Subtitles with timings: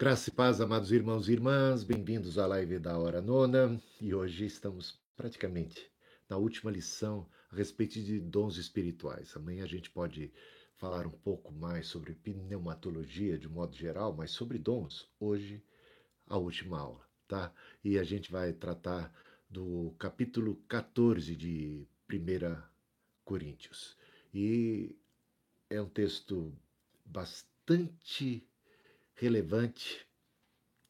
[0.00, 3.82] Graça e paz, amados irmãos e irmãs, bem-vindos à live da Hora Nona.
[4.00, 5.90] E hoje estamos praticamente
[6.28, 9.36] na última lição a respeito de dons espirituais.
[9.36, 10.32] Amanhã a gente pode
[10.76, 15.60] falar um pouco mais sobre pneumatologia de modo geral, mas sobre dons, hoje,
[16.28, 17.52] a última aula, tá?
[17.82, 19.12] E a gente vai tratar
[19.50, 22.62] do capítulo 14 de 1
[23.24, 23.96] Coríntios.
[24.32, 24.94] E
[25.68, 26.56] é um texto
[27.04, 28.47] bastante
[29.18, 30.06] relevante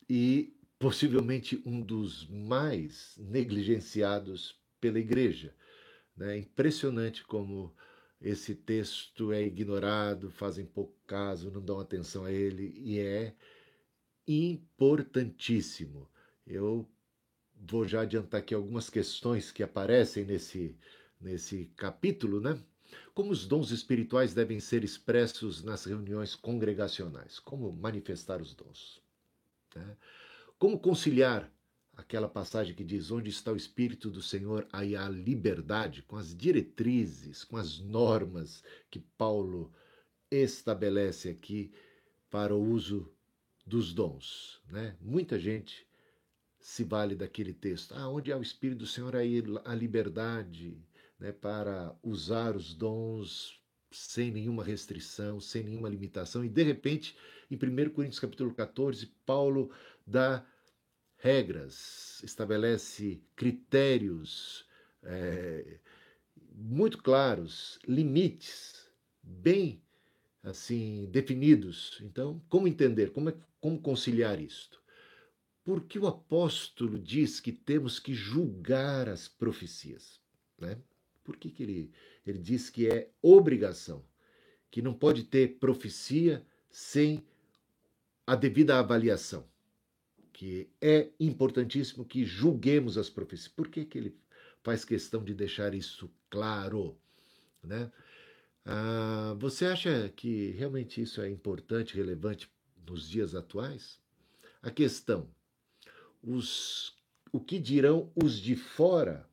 [0.09, 5.55] e possivelmente um dos mais negligenciados pela igreja.
[6.20, 7.74] É impressionante como
[8.20, 13.34] esse texto é ignorado, fazem pouco caso, não dão atenção a ele e é
[14.27, 16.08] importantíssimo.
[16.47, 16.88] Eu
[17.55, 20.77] vou já adiantar aqui algumas questões que aparecem nesse,
[21.20, 22.60] nesse capítulo, né?
[23.18, 27.41] Como os dons espirituais devem ser expressos nas reuniões congregacionais?
[27.41, 29.02] Como manifestar os dons?
[29.74, 29.97] Né?
[30.56, 31.52] Como conciliar
[31.96, 36.33] aquela passagem que diz: Onde está o Espírito do Senhor, aí há liberdade, com as
[36.33, 39.72] diretrizes, com as normas que Paulo
[40.30, 41.72] estabelece aqui
[42.30, 43.12] para o uso
[43.66, 44.62] dos dons.
[44.70, 44.96] Né?
[45.00, 45.84] Muita gente
[46.61, 47.96] se vale daquele texto.
[47.96, 50.80] Ah, onde há o Espírito do Senhor, aí há liberdade
[51.19, 56.44] né, para usar os dons sem nenhuma restrição, sem nenhuma limitação.
[56.44, 57.16] E de repente,
[57.50, 59.70] em 1 Coríntios capítulo 14, Paulo
[60.06, 60.46] dá
[61.16, 64.66] regras, estabelece critérios
[65.02, 65.80] é,
[66.52, 68.89] muito claros, limites
[69.22, 69.83] bem
[70.42, 71.98] assim definidos.
[72.02, 73.11] Então, como entender?
[73.11, 74.80] Como, é, como conciliar isto?
[75.64, 80.20] Porque o apóstolo diz que temos que julgar as profecias,
[80.58, 80.78] né?
[81.28, 81.92] Por que, que ele,
[82.26, 84.02] ele diz que é obrigação?
[84.70, 87.22] Que não pode ter profecia sem
[88.27, 89.46] a devida avaliação.
[90.33, 93.46] Que é importantíssimo que julguemos as profecias.
[93.46, 94.17] Por que, que ele
[94.62, 96.98] faz questão de deixar isso claro?
[97.62, 97.92] Né?
[98.64, 102.50] Ah, você acha que realmente isso é importante, relevante
[102.86, 104.00] nos dias atuais?
[104.62, 105.28] A questão:
[106.22, 106.96] os,
[107.30, 109.28] o que dirão os de fora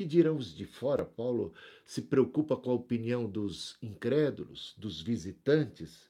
[0.00, 1.04] que dirão os de fora?
[1.04, 1.52] Paulo
[1.84, 6.08] se preocupa com a opinião dos incrédulos, dos visitantes.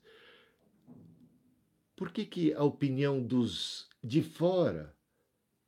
[1.96, 4.94] Por que, que a opinião dos de fora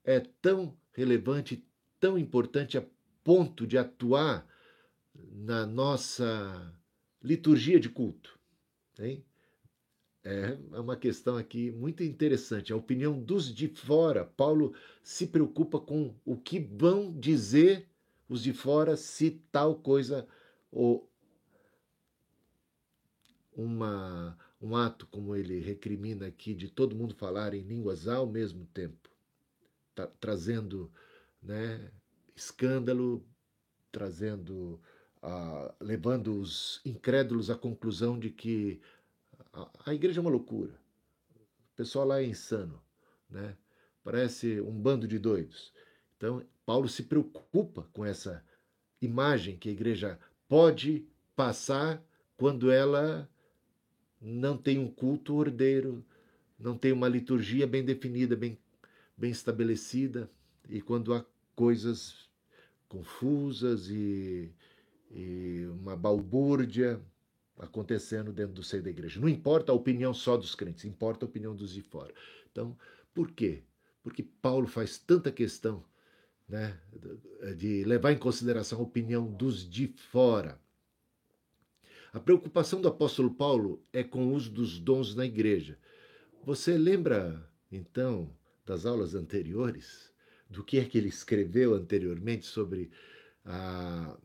[0.05, 1.67] é tão relevante,
[1.99, 2.85] tão importante a
[3.25, 4.47] ponto de atuar
[5.33, 6.73] na nossa
[7.21, 8.39] liturgia de culto?
[9.01, 9.25] Hein?
[10.23, 12.73] É uma questão aqui muito interessante.
[12.73, 14.25] A opinião dos de fora.
[14.25, 14.73] Paulo
[15.03, 17.91] se preocupa com o que vão dizer
[18.33, 20.27] os de fora se tal coisa
[20.71, 21.11] ou
[23.55, 28.65] uma, um ato como ele recrimina aqui de todo mundo falar em línguas ao mesmo
[28.67, 29.11] tempo,
[29.95, 30.91] tá, trazendo
[31.43, 31.93] né,
[32.35, 33.23] escândalo,
[33.91, 34.81] trazendo,
[35.23, 38.81] uh, levando os incrédulos à conclusão de que
[39.53, 40.81] a, a igreja é uma loucura,
[41.35, 42.83] o pessoal lá é insano,
[43.29, 43.57] né?
[44.03, 45.73] parece um bando de doidos.
[46.17, 48.45] Então, Paulo se preocupa com essa
[49.01, 50.19] imagem que a igreja
[50.49, 52.03] pode passar
[52.37, 53.29] quando ela
[54.21, 56.05] não tem um culto ordeiro,
[56.59, 58.57] não tem uma liturgia bem definida, bem,
[59.17, 60.31] bem estabelecida,
[60.69, 61.25] e quando há
[61.57, 62.29] coisas
[62.89, 64.53] confusas e,
[65.11, 67.01] e uma balbúrdia
[67.59, 69.21] acontecendo dentro do seio da igreja.
[69.21, 72.13] Não importa a opinião só dos crentes, importa a opinião dos de fora.
[72.51, 72.77] Então,
[73.15, 73.63] por quê?
[74.03, 75.85] Porque Paulo faz tanta questão
[76.49, 76.79] né,
[77.57, 80.61] de levar em consideração a opinião dos de fora.
[82.13, 85.79] A preocupação do apóstolo Paulo é com o uso dos dons na igreja.
[86.45, 88.31] Você lembra, então,
[88.67, 90.13] das aulas anteriores,
[90.49, 92.91] do que é que ele escreveu anteriormente sobre
[93.45, 94.19] a,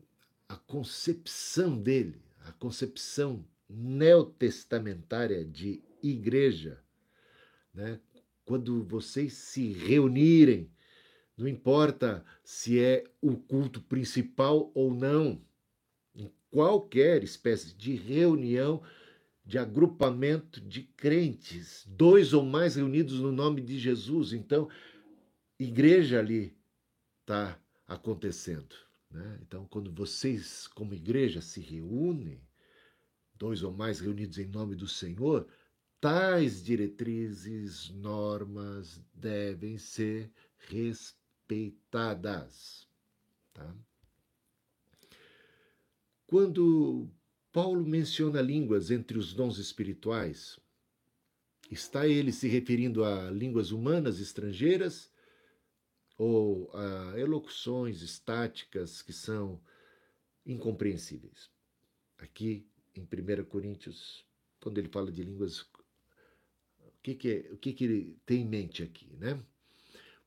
[0.48, 6.82] a concepção dele, a concepção neotestamentária de igreja?
[7.72, 7.98] Né?
[8.44, 10.70] Quando vocês se reunirem
[11.38, 15.40] não importa se é o culto principal ou não.
[16.12, 18.82] Em qualquer espécie de reunião,
[19.46, 24.32] de agrupamento de crentes, dois ou mais reunidos no nome de Jesus.
[24.32, 24.68] Então,
[25.60, 26.58] igreja ali
[27.20, 27.56] está
[27.86, 28.74] acontecendo.
[29.08, 29.38] Né?
[29.42, 32.42] Então, quando vocês, como igreja, se reúnem,
[33.36, 35.46] dois ou mais reunidos em nome do Senhor,
[36.00, 41.17] tais diretrizes, normas devem ser respeitadas
[41.48, 42.86] respeitadas.
[43.54, 43.74] Tá?
[46.26, 47.08] Quando
[47.52, 50.58] Paulo menciona línguas entre os dons espirituais,
[51.70, 55.12] Está ele se referindo a línguas humanas estrangeiras
[56.16, 59.60] ou a elocuções estáticas que são
[60.46, 61.50] incompreensíveis?
[62.16, 62.66] Aqui
[62.96, 64.24] em 1 Coríntios,
[64.60, 68.48] quando ele fala de línguas, o que, que, é, o que, que ele tem em
[68.48, 69.38] mente aqui, né?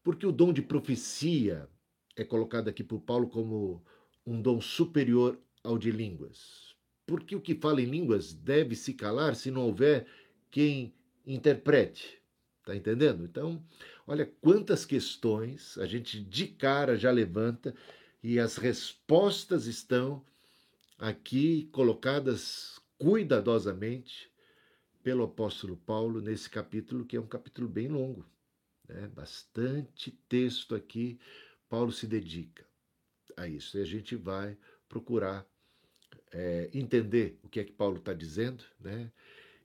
[0.04, 1.70] Porque o dom de profecia
[2.16, 3.84] é colocado aqui por Paulo como
[4.26, 6.76] um dom superior ao de línguas.
[7.06, 10.08] Porque o que fala em línguas deve se calar se não houver
[10.50, 10.94] quem
[11.26, 12.22] interprete.
[12.64, 13.24] Tá entendendo?
[13.24, 13.64] Então,
[14.06, 17.74] olha quantas questões a gente de cara já levanta
[18.24, 20.24] e as respostas estão
[20.98, 24.32] aqui colocadas cuidadosamente
[25.02, 28.24] pelo apóstolo Paulo nesse capítulo, que é um capítulo bem longo.
[28.94, 29.08] Né?
[29.08, 31.20] Bastante texto aqui,
[31.70, 32.66] Paulo se dedica
[33.38, 33.78] a isso.
[33.78, 34.58] E a gente vai
[34.88, 35.46] procurar
[36.32, 39.12] é, entender o que é que Paulo está dizendo, né?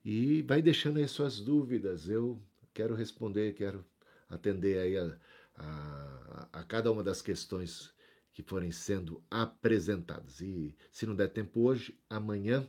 [0.05, 2.09] E vai deixando aí suas dúvidas.
[2.09, 2.41] Eu
[2.73, 3.85] quero responder, quero
[4.29, 5.19] atender aí a,
[5.57, 7.93] a, a cada uma das questões
[8.33, 10.41] que forem sendo apresentadas.
[10.41, 12.69] E se não der tempo hoje, amanhã,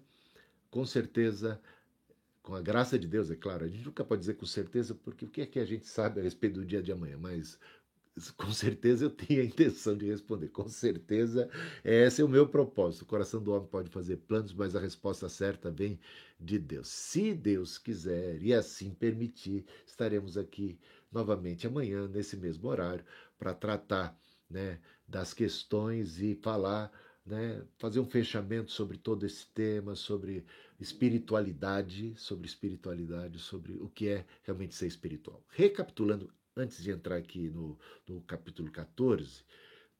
[0.71, 1.61] com certeza,
[2.47, 5.25] com a graça de Deus, é claro, a gente nunca pode dizer com certeza, porque
[5.25, 7.59] o que é que a gente sabe a respeito do dia de amanhã, mas
[8.37, 10.47] com certeza eu tenho a intenção de responder.
[10.47, 11.49] Com certeza,
[11.83, 13.01] esse é o meu propósito.
[13.01, 15.99] O coração do homem pode fazer planos, mas a resposta certa vem
[16.39, 16.87] de Deus.
[16.87, 20.79] Se Deus quiser e assim permitir, estaremos aqui
[21.11, 23.03] novamente amanhã, nesse mesmo horário,
[23.37, 24.17] para tratar
[24.49, 26.93] né, das questões e falar,
[27.27, 30.45] né, fazer um fechamento sobre todo esse tema, sobre
[30.79, 35.43] espiritualidade, sobre espiritualidade, sobre o que é realmente ser espiritual.
[35.49, 37.77] Recapitulando, antes de entrar aqui no,
[38.07, 39.43] no capítulo 14,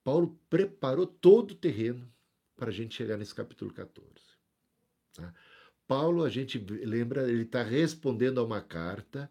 [0.04, 2.10] Paulo preparou todo o terreno
[2.56, 4.08] para a gente chegar nesse capítulo 14.
[5.14, 5.34] Tá?
[5.86, 9.30] Paulo, a gente lembra, ele está respondendo a uma carta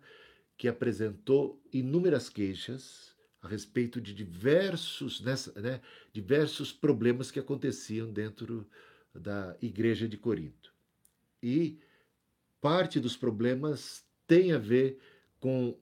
[0.56, 3.15] que apresentou inúmeras queixas
[3.46, 5.80] a respeito de diversos, nessa, né,
[6.12, 8.66] diversos problemas que aconteciam dentro
[9.14, 10.74] da igreja de Corinto.
[11.42, 11.78] E
[12.60, 14.98] parte dos problemas tem a ver
[15.40, 15.78] com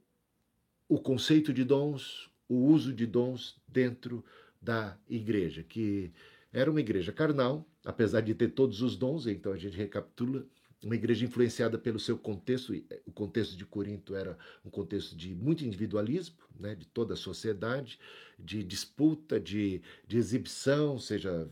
[0.88, 4.24] o conceito de dons, o uso de dons dentro
[4.60, 6.12] da igreja, que
[6.52, 10.46] era uma igreja carnal, apesar de ter todos os dons, então a gente recapitula
[10.84, 15.34] uma igreja influenciada pelo seu contexto, eh, o contexto de Corinto era um contexto de
[15.34, 17.98] muito individualismo, né, de toda a sociedade,
[18.38, 21.48] de disputa, de, de exibição, seja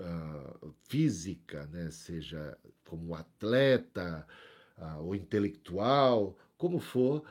[0.00, 4.26] uh, física, né, seja como atleta
[4.76, 7.24] uh, ou intelectual, como for,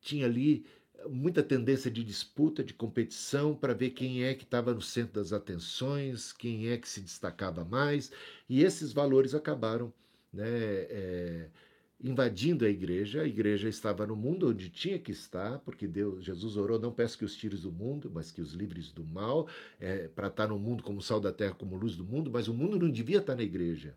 [0.00, 0.66] tinha ali
[1.08, 5.32] muita tendência de disputa, de competição, para ver quem é que estava no centro das
[5.32, 8.10] atenções, quem é que se destacava mais,
[8.48, 9.92] e esses valores acabaram
[10.36, 11.48] né, é,
[12.02, 13.22] invadindo a igreja.
[13.22, 17.18] A igreja estava no mundo onde tinha que estar, porque Deus, Jesus orou: não peço
[17.18, 19.48] que os tires do mundo, mas que os livres do mal,
[19.80, 22.54] é, para estar no mundo como sal da terra, como luz do mundo, mas o
[22.54, 23.96] mundo não devia estar na igreja.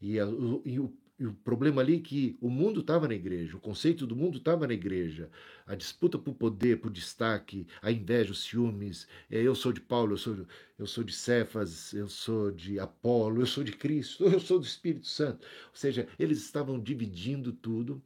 [0.00, 3.56] E, a, o, e o o problema ali é que o mundo estava na igreja,
[3.56, 5.30] o conceito do mundo estava na igreja,
[5.66, 9.08] a disputa por poder, por destaque, a inveja, os ciúmes.
[9.30, 10.46] É, eu sou de Paulo, eu sou,
[10.78, 14.66] eu sou de Cefas, eu sou de Apolo, eu sou de Cristo, eu sou do
[14.66, 15.46] Espírito Santo.
[15.70, 18.02] Ou seja, eles estavam dividindo tudo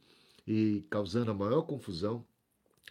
[0.47, 2.25] e causando a maior confusão,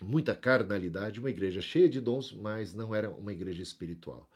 [0.03, 4.30] muita carnalidade, uma igreja cheia de dons, mas não era uma igreja espiritual.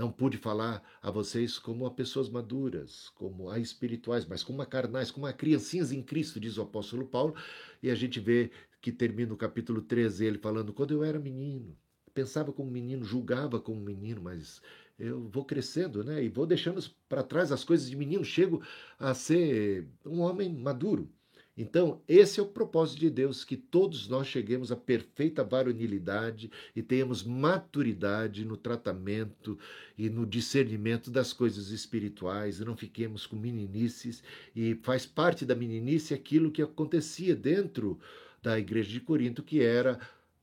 [0.00, 4.66] Não pude falar a vocês como a pessoas maduras, como a espirituais, mas como a
[4.66, 7.34] carnais, como a criancinhas em Cristo, diz o apóstolo Paulo.
[7.82, 11.76] E a gente vê que termina o capítulo 13 ele falando: quando eu era menino,
[12.14, 14.62] pensava como menino, julgava como menino, mas
[14.98, 16.24] eu vou crescendo, né?
[16.24, 18.62] E vou deixando para trás as coisas de menino, chego
[18.98, 21.12] a ser um homem maduro.
[21.60, 26.82] Então, esse é o propósito de Deus, que todos nós cheguemos à perfeita varonilidade e
[26.82, 29.58] tenhamos maturidade no tratamento
[29.98, 34.22] e no discernimento das coisas espirituais, e não fiquemos com meninices,
[34.56, 38.00] e faz parte da meninice aquilo que acontecia dentro
[38.42, 40.00] da igreja de Corinto, que era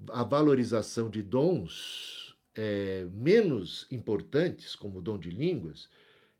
[0.10, 5.90] a valorização de dons é, menos importantes, como o dom de línguas,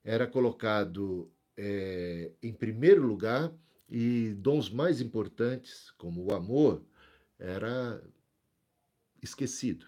[0.04, 3.52] era colocado é, em primeiro lugar
[3.90, 6.84] e dons mais importantes, como o amor,
[7.40, 8.04] era
[9.22, 9.86] esquecido.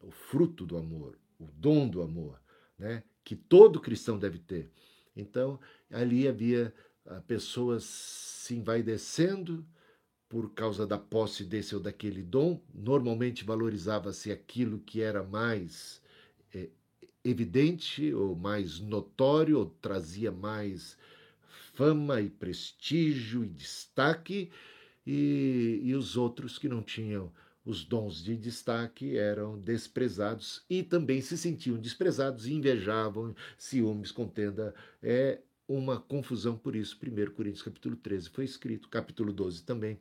[0.00, 2.40] O fruto do amor, o dom do amor,
[2.78, 3.04] né?
[3.24, 4.70] que todo cristão deve ter.
[5.14, 5.60] Então,
[5.90, 6.74] ali havia
[7.06, 9.64] ah, pessoas se envaidecendo
[10.28, 12.60] por causa da posse desse ou daquele dom.
[12.74, 16.02] Normalmente valorizava-se aquilo que era mais
[16.52, 16.70] é,
[17.22, 20.96] evidente ou mais notório, ou trazia mais
[21.72, 24.50] fama e prestígio e destaque,
[25.06, 27.32] e, e os outros que não tinham
[27.64, 34.74] os dons de destaque eram desprezados e também se sentiam desprezados, invejavam, ciúmes, contenda.
[35.02, 36.98] É uma confusão por isso.
[37.00, 39.98] 1 Coríntios capítulo 13 foi escrito, capítulo 12 também,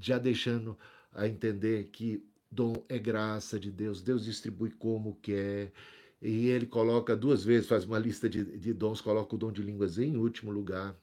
[0.00, 0.76] já deixando
[1.12, 5.72] a entender que dom é graça de Deus, Deus distribui como quer,
[6.20, 9.62] e ele coloca duas vezes, faz uma lista de, de dons, coloca o dom de
[9.62, 10.94] línguas em último lugar,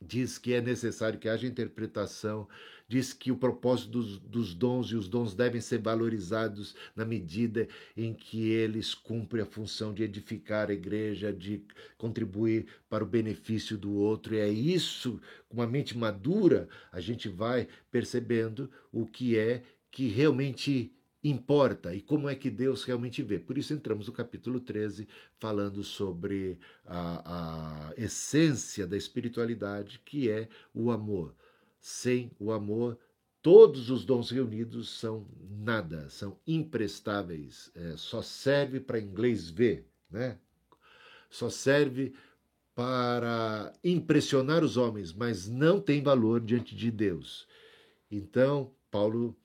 [0.00, 2.46] diz que é necessário que haja interpretação,
[2.88, 7.66] diz que o propósito dos, dos, dons e os dons devem ser valorizados na medida
[7.96, 11.64] em que eles cumprem a função de edificar a igreja, de
[11.96, 14.34] contribuir para o benefício do outro.
[14.34, 20.08] E é isso, com uma mente madura, a gente vai percebendo o que é que
[20.08, 20.92] realmente
[21.22, 23.38] importa e como é que Deus realmente vê.
[23.38, 25.08] Por isso entramos no capítulo 13
[25.38, 31.34] falando sobre a, a essência da espiritualidade, que é o amor.
[31.80, 32.98] Sem o amor,
[33.42, 40.38] todos os dons reunidos são nada, são imprestáveis, é, só serve para inglês ver, né?
[41.30, 42.14] Só serve
[42.74, 47.48] para impressionar os homens, mas não tem valor diante de Deus.
[48.10, 49.36] Então, Paulo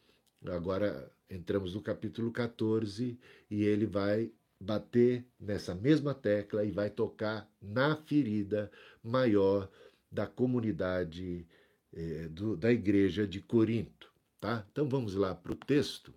[0.48, 3.20] agora entramos no capítulo 14
[3.50, 8.72] e ele vai bater nessa mesma tecla e vai tocar na ferida
[9.04, 9.70] maior
[10.12, 11.48] da comunidade
[11.94, 14.12] eh, do, da igreja de Corinto.
[14.40, 14.66] Tá?
[14.72, 16.14] Então vamos lá para o texto.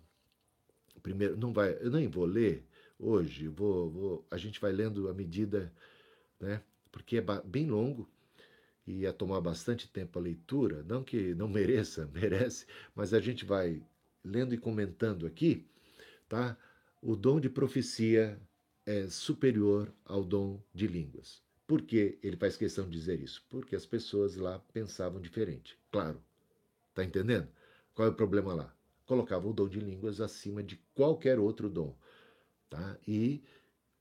[1.01, 2.65] Primeiro, não vai, eu nem vou ler
[2.99, 5.71] hoje, vou, vou, a gente vai lendo à medida,
[6.39, 6.61] né?
[6.91, 8.09] porque é bem longo
[8.87, 10.83] e ia tomar bastante tempo a leitura.
[10.83, 12.65] Não que não mereça, merece,
[12.95, 13.81] mas a gente vai
[14.25, 15.65] lendo e comentando aqui,
[16.27, 16.57] tá?
[17.01, 18.41] O dom de profecia
[18.85, 21.43] é superior ao dom de línguas.
[21.67, 23.45] Por que ele faz questão de dizer isso?
[23.49, 25.77] Porque as pessoas lá pensavam diferente.
[25.91, 26.21] Claro.
[26.93, 27.47] Tá entendendo?
[27.93, 28.75] Qual é o problema lá?
[29.05, 31.95] Colocavam o dom de línguas acima de qualquer outro dom,
[32.69, 32.97] tá?
[33.07, 33.43] E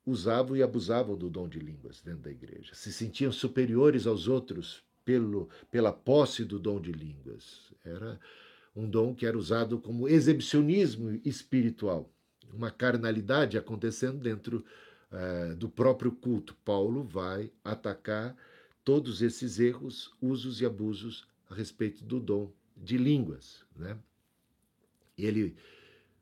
[0.06, 2.74] usavam e abusavam do dom de línguas dentro da igreja.
[2.74, 7.72] Se sentiam superiores aos outros pelo, pela posse do dom de línguas.
[7.84, 8.18] Era
[8.74, 12.10] um dom que era usado como exibicionismo espiritual,
[12.52, 14.64] uma carnalidade acontecendo dentro
[15.12, 16.54] uh, do próprio culto.
[16.64, 18.36] Paulo vai atacar
[18.84, 23.64] todos esses erros, usos e abusos a respeito do dom de línguas.
[23.76, 23.96] Né?
[25.16, 25.56] Ele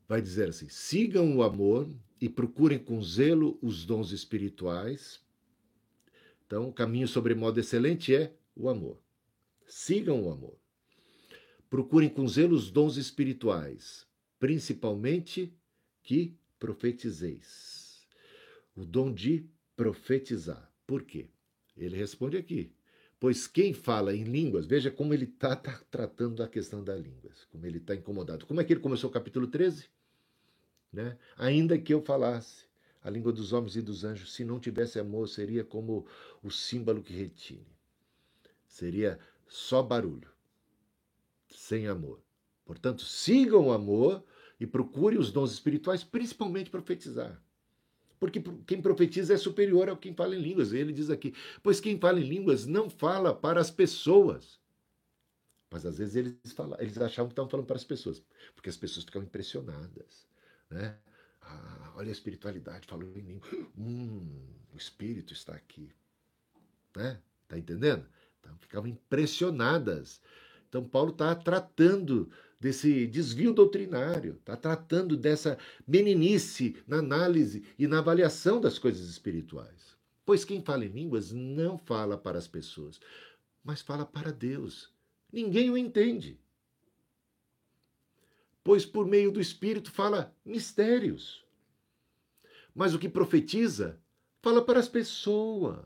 [0.07, 1.89] vai dizer assim: sigam o amor
[2.21, 5.21] e procurem com zelo os dons espirituais.
[6.45, 8.99] Então, o caminho sobre modo excelente é o amor.
[9.65, 10.62] Sigam o amor.
[11.73, 14.05] Procurem com zelo os dons espirituais,
[14.37, 15.51] principalmente
[16.03, 18.05] que profetizeis.
[18.75, 20.71] O dom de profetizar.
[20.85, 21.31] Por quê?
[21.75, 22.71] Ele responde aqui.
[23.19, 27.47] Pois quem fala em línguas, veja como ele está tá tratando da questão das línguas,
[27.51, 28.45] como ele está incomodado.
[28.45, 29.89] Como é que ele começou o capítulo 13?
[30.91, 31.17] Né?
[31.35, 32.65] Ainda que eu falasse
[33.03, 36.05] a língua dos homens e dos anjos, se não tivesse amor, seria como
[36.43, 37.65] o símbolo que retine.
[38.67, 40.32] Seria só barulho
[41.73, 42.21] sem amor.
[42.63, 44.23] Portanto, sigam o amor
[44.59, 47.41] e procure os dons espirituais, principalmente profetizar.
[48.19, 50.71] Porque quem profetiza é superior ao quem fala em línguas.
[50.71, 54.61] Ele diz aqui: pois quem fala em línguas não fala para as pessoas.
[55.69, 58.77] Mas às vezes eles, falam, eles achavam que estavam falando para as pessoas, porque as
[58.77, 60.27] pessoas ficam impressionadas.
[60.69, 60.95] Né?
[61.41, 63.49] Ah, olha a espiritualidade, falou em língua.
[63.75, 65.91] Hum, o espírito está aqui.
[66.95, 67.19] Né?
[67.47, 68.07] Tá entendendo?
[68.39, 70.21] Então, ficavam impressionadas.
[70.73, 75.55] Então, Paulo está tratando desse desvio doutrinário, está tratando dessa
[75.87, 79.95] meninice na análise e na avaliação das coisas espirituais.
[80.25, 82.99] Pois quem fala em línguas não fala para as pessoas,
[83.63, 84.91] mas fala para Deus.
[85.31, 86.39] Ninguém o entende.
[88.63, 91.45] Pois por meio do Espírito fala mistérios.
[92.73, 94.01] Mas o que profetiza
[94.41, 95.85] fala para as pessoas,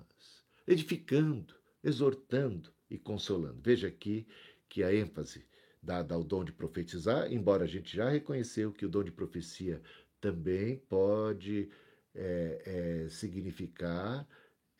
[0.65, 1.53] edificando,
[1.83, 3.59] exortando e consolando.
[3.61, 4.25] Veja aqui
[4.69, 5.45] que a ênfase
[5.81, 9.81] dada ao dom de profetizar, embora a gente já reconheceu que o dom de profecia
[10.19, 11.69] também pode
[12.13, 14.27] é, é, significar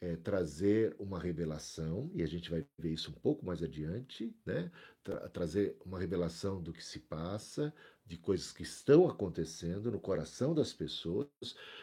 [0.01, 4.71] é, trazer uma revelação, e a gente vai ver isso um pouco mais adiante, né?
[5.03, 7.73] Tra trazer uma revelação do que se passa,
[8.05, 11.27] de coisas que estão acontecendo no coração das pessoas,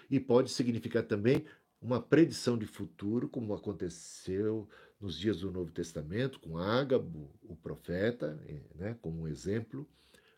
[0.08, 1.44] e pode significar também
[1.80, 4.68] uma predição de futuro, como aconteceu
[5.00, 9.86] nos dias do Novo Testamento, com Ágabo, o profeta, eh, né, como um exemplo,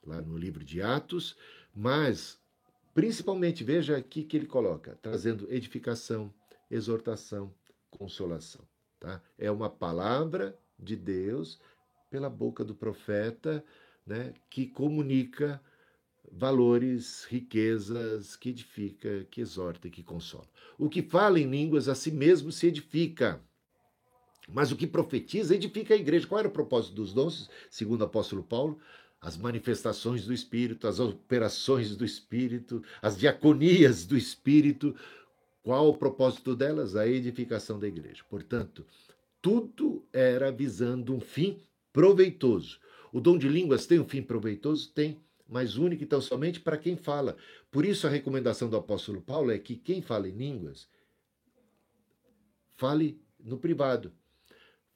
[0.05, 1.37] lá no livro de Atos,
[1.75, 2.41] mas
[2.95, 6.33] principalmente, veja aqui que ele coloca, trazendo edificação,
[6.71, 7.55] exortação,
[7.91, 8.67] consolação.
[8.99, 9.23] Tá?
[9.39, 11.61] É uma palavra de Deus
[12.11, 13.65] pela boca do profeta,
[14.07, 15.61] né, que comunica
[16.31, 20.49] valores, riquezas, que edifica, que exorta e que consola.
[20.79, 23.43] O que fala em línguas a si mesmo se edifica.
[24.49, 26.27] Mas o que profetiza edifica a igreja.
[26.27, 28.79] Qual era o propósito dos dons, segundo o apóstolo Paulo?
[29.21, 34.95] As manifestações do Espírito, as operações do Espírito, as diaconias do Espírito.
[35.63, 36.95] Qual o propósito delas?
[36.95, 38.23] A edificação da igreja.
[38.31, 38.87] Portanto,
[39.43, 41.61] tudo era visando um fim
[41.93, 42.79] proveitoso.
[43.13, 44.91] O dom de línguas tem um fim proveitoso?
[44.93, 47.37] Tem, mas único e tão somente para quem fala.
[47.71, 50.89] Por isso a recomendação do apóstolo Paulo é que quem fala em línguas,
[52.77, 54.13] fale no privado.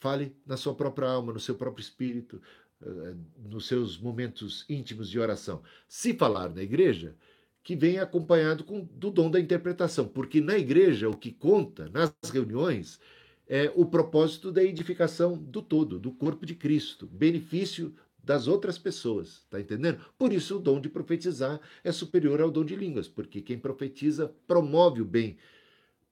[0.00, 2.40] Fale na sua própria alma, no seu próprio espírito,
[2.82, 5.62] eh, nos seus momentos íntimos de oração.
[5.86, 7.14] Se falar na igreja,
[7.62, 12.12] que venha acompanhado com, do dom da interpretação, porque na igreja o que conta, nas
[12.32, 12.98] reuniões,
[13.46, 19.44] é o propósito da edificação do todo, do corpo de Cristo, benefício das outras pessoas,
[19.50, 20.00] tá entendendo?
[20.16, 24.34] Por isso o dom de profetizar é superior ao dom de línguas, porque quem profetiza
[24.46, 25.36] promove o bem,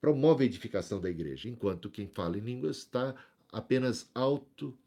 [0.01, 3.15] promove a edificação da igreja, enquanto quem fala em línguas está
[3.51, 4.77] apenas auto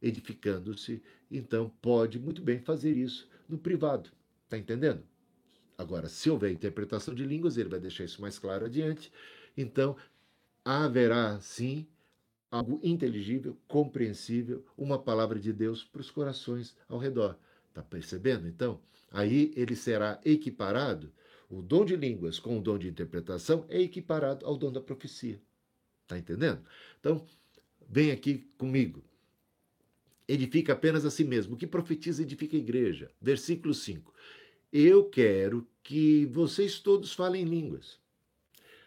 [0.00, 4.10] edificando-se, então pode muito bem fazer isso no privado.
[4.44, 5.02] Está entendendo?
[5.76, 9.12] Agora, se houver interpretação de línguas, ele vai deixar isso mais claro adiante.
[9.56, 9.96] Então,
[10.64, 11.86] haverá sim
[12.50, 17.38] algo inteligível, compreensível, uma palavra de Deus para os corações ao redor.
[17.68, 18.48] Está percebendo?
[18.48, 21.12] Então, aí ele será equiparado.
[21.48, 25.40] O dom de línguas com o dom de interpretação é equiparado ao dom da profecia.
[26.02, 26.62] Está entendendo?
[26.98, 27.24] Então,
[27.90, 29.02] Vem aqui comigo.
[30.28, 31.54] Edifica apenas a si mesmo.
[31.54, 33.10] O que profetiza edifica a igreja.
[33.20, 34.14] Versículo 5.
[34.72, 37.98] Eu quero que vocês todos falem línguas.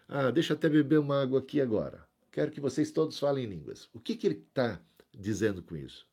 [0.07, 2.07] Ah, deixa eu até beber uma água aqui agora.
[2.31, 3.89] Quero que vocês todos falem línguas.
[3.93, 4.81] O que, que ele está
[5.13, 6.08] dizendo com isso?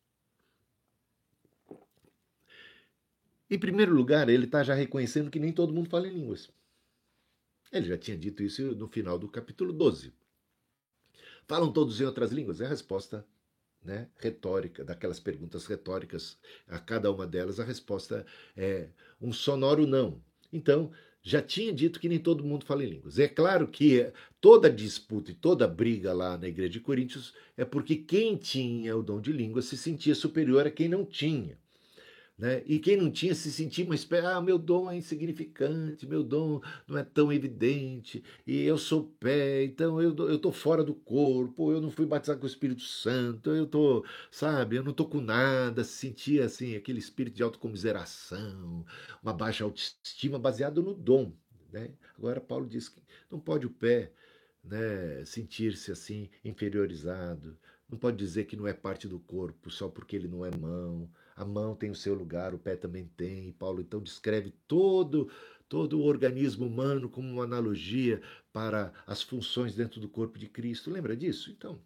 [3.48, 6.50] Em primeiro lugar, ele está já reconhecendo que nem todo mundo fala em línguas.
[7.70, 10.12] Ele já tinha dito isso no final do capítulo 12.
[11.50, 12.60] Falam todos em outras línguas?
[12.60, 13.26] É a resposta
[13.84, 18.24] né, retórica, daquelas perguntas retóricas, a cada uma delas a resposta
[18.56, 18.86] é
[19.20, 20.22] um sonoro não.
[20.52, 23.18] Então, já tinha dito que nem todo mundo fala em línguas.
[23.18, 27.96] É claro que toda disputa e toda briga lá na igreja de Coríntios é porque
[27.96, 31.58] quem tinha o dom de língua se sentia superior a quem não tinha.
[32.40, 32.62] Né?
[32.64, 36.62] E quem não tinha se sentia uma espécie, ah, meu dom é insignificante, meu dom
[36.88, 41.82] não é tão evidente, e eu sou pé, então eu estou fora do corpo, eu
[41.82, 45.84] não fui batizado com o Espírito Santo, eu estou, sabe, eu não estou com nada,
[45.84, 48.86] se sentia assim, aquele espírito de autocomiseração,
[49.22, 51.34] uma baixa autoestima baseado no dom.
[51.70, 51.90] Né?
[52.16, 54.12] Agora Paulo diz que não pode o pé
[54.62, 60.14] né, sentir-se assim inferiorizado, não pode dizer que não é parte do corpo só porque
[60.14, 63.48] ele não é mão, a mão tem o seu lugar, o pé também tem.
[63.48, 65.28] E Paulo então descreve todo
[65.70, 68.20] todo o organismo humano como uma analogia
[68.52, 70.90] para as funções dentro do corpo de Cristo.
[70.90, 71.48] Lembra disso?
[71.50, 71.80] Então,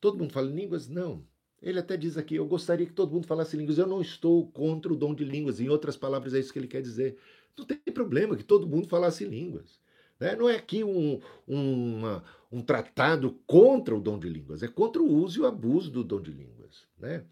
[0.00, 0.88] todo mundo fala línguas?
[0.88, 1.24] Não.
[1.62, 3.78] Ele até diz aqui: eu gostaria que todo mundo falasse línguas.
[3.78, 5.60] Eu não estou contra o dom de línguas.
[5.60, 7.16] Em outras palavras, é isso que ele quer dizer.
[7.56, 9.80] Não tem problema que todo mundo falasse línguas.
[10.24, 10.34] Né?
[10.34, 15.06] Não é aqui um, uma, um tratado contra o dom de línguas, é contra o
[15.06, 16.86] uso e o abuso do dom de línguas.
[16.98, 17.22] Né?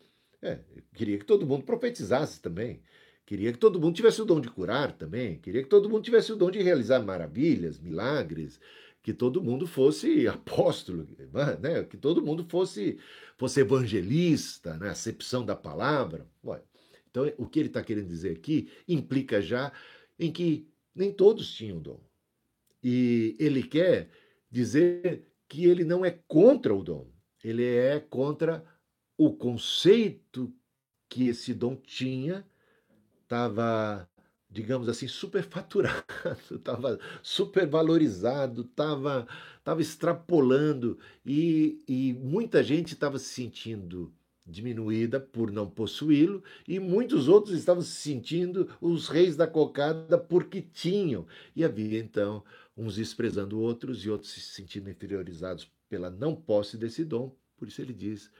[0.43, 0.59] É,
[0.95, 2.83] queria que todo mundo profetizasse também.
[3.25, 5.39] Queria que todo mundo tivesse o dom de curar também.
[5.39, 8.61] Queria que todo mundo tivesse o dom de realizar maravilhas, milagres.
[9.03, 11.09] Que todo mundo fosse apóstolo,
[11.63, 11.85] né?
[11.85, 12.99] que todo mundo fosse,
[13.39, 14.91] fosse evangelista, né?
[14.91, 16.27] acepção da palavra.
[17.09, 19.73] então, o que ele está querendo dizer aqui implica já
[20.19, 21.99] em que nem todos tinham dom.
[22.83, 24.11] E ele quer
[24.51, 27.11] dizer que ele não é contra o dom,
[27.43, 28.65] ele é contra
[29.17, 30.53] o conceito
[31.09, 32.47] que esse dom tinha
[33.23, 34.09] estava,
[34.51, 36.05] digamos assim, superfaturado,
[36.51, 39.27] estava supervalorizado, estava
[39.63, 44.13] estava extrapolando e, e muita gente estava se sentindo
[44.45, 50.61] diminuída por não possuí-lo e muitos outros estavam se sentindo os reis da cocada porque
[50.61, 51.25] tinham.
[51.55, 52.43] E havia então
[52.77, 57.37] uns desprezando outros e outros se sentindo inferiorizados pela não posse desse dom.
[57.57, 58.31] Por isso ele diz: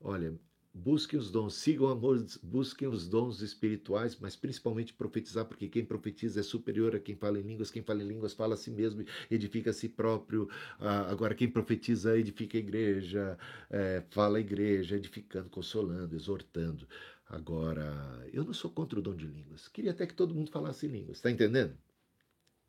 [0.00, 0.38] Olha,
[0.72, 6.40] busquem os dons, sigam amor, busquem os dons espirituais, mas principalmente profetizar, porque quem profetiza
[6.40, 9.04] é superior a quem fala em línguas, quem fala em línguas fala a si mesmo,
[9.30, 10.48] edifica a si próprio.
[10.78, 13.38] Ah, agora, quem profetiza edifica a igreja,
[13.70, 16.86] é, fala a igreja, edificando, consolando, exortando.
[17.28, 19.68] Agora, eu não sou contra o dom de línguas.
[19.68, 21.76] Queria até que todo mundo falasse línguas, está entendendo?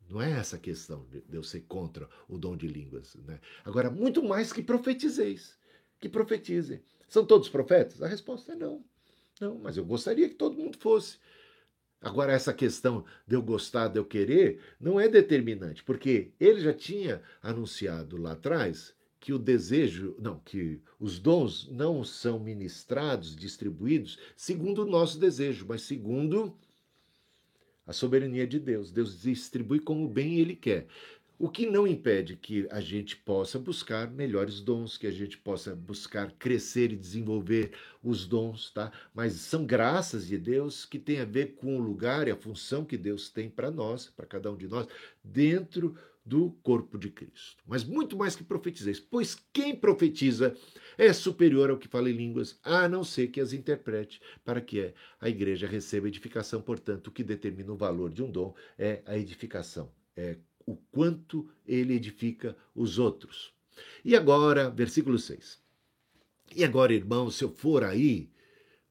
[0.08, 3.14] Não é essa a questão de eu ser contra o dom de línguas.
[3.16, 3.40] Né?
[3.64, 5.58] Agora, muito mais que profetizeis
[6.04, 6.82] que profetizem.
[7.08, 8.02] São todos profetas?
[8.02, 8.84] A resposta é não.
[9.40, 11.18] Não, mas eu gostaria que todo mundo fosse.
[11.98, 16.74] Agora, essa questão de eu gostar, de eu querer, não é determinante, porque ele já
[16.74, 24.18] tinha anunciado lá atrás que o desejo, não, que os dons não são ministrados, distribuídos
[24.36, 26.54] segundo o nosso desejo, mas segundo
[27.86, 28.90] a soberania de Deus.
[28.90, 30.86] Deus distribui como bem ele quer.
[31.36, 35.74] O que não impede que a gente possa buscar melhores dons, que a gente possa
[35.74, 38.92] buscar crescer e desenvolver os dons, tá?
[39.12, 42.84] Mas são graças de Deus que tem a ver com o lugar e a função
[42.84, 44.86] que Deus tem para nós, para cada um de nós,
[45.24, 47.62] dentro do corpo de Cristo.
[47.66, 50.56] Mas muito mais que profetizeis, pois quem profetiza
[50.96, 54.92] é superior ao que fala em línguas, a não ser que as interprete, para que
[55.20, 56.60] a igreja receba edificação.
[56.60, 61.48] Portanto, o que determina o valor de um dom é a edificação, é o quanto
[61.66, 63.52] ele edifica os outros.
[64.04, 65.62] E agora, versículo 6.
[66.54, 68.30] E agora, irmãos, se eu for aí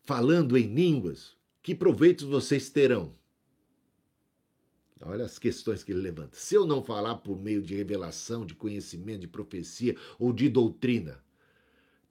[0.01, 3.15] falando em línguas, que proveitos vocês terão?
[5.05, 6.37] Olha as questões que ele levanta.
[6.37, 11.21] Se eu não falar por meio de revelação, de conhecimento, de profecia ou de doutrina.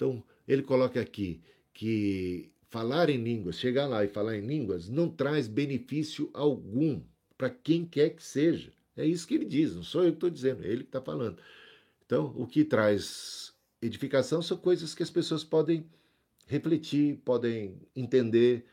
[0.02, 1.40] Então, ele coloca aqui
[1.72, 7.00] que falar em línguas, chegar lá e falar em línguas, não traz benefício algum
[7.38, 8.72] para quem quer que seja.
[8.96, 11.00] É isso que ele diz, não sou eu que estou dizendo, é ele que está
[11.00, 11.38] falando.
[12.04, 15.86] Então, o que traz edificação são coisas que as pessoas podem
[16.48, 18.66] refletir, podem entender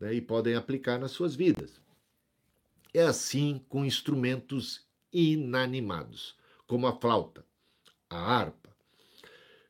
[0.00, 1.80] né, e podem aplicar nas suas vidas.
[2.92, 7.44] É assim com instrumentos inanimados, como a flauta,
[8.10, 8.74] a harpa,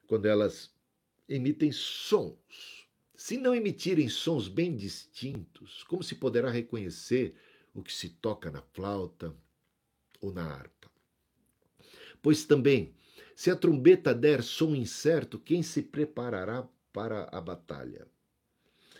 [0.06, 0.72] quando elas
[1.34, 2.86] emitem sons.
[3.16, 7.34] Se não emitirem sons bem distintos, como se poderá reconhecer
[7.74, 9.34] o que se toca na flauta
[10.20, 10.90] ou na harpa?
[12.20, 12.94] Pois também,
[13.34, 18.06] se a trombeta der som incerto, quem se preparará para a batalha?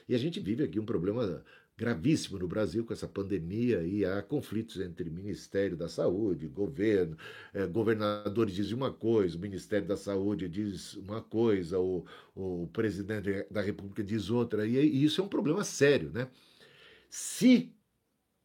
[0.09, 1.45] E a gente vive aqui um problema
[1.83, 7.18] gravíssimo no Brasil com essa pandemia e há conflitos entre Ministério da Saúde, governo,
[7.53, 13.45] eh, governadores dizem uma coisa, o Ministério da Saúde diz uma coisa, o, o presidente
[13.51, 16.29] da República diz outra, e, e isso é um problema sério, né?
[17.11, 17.75] Se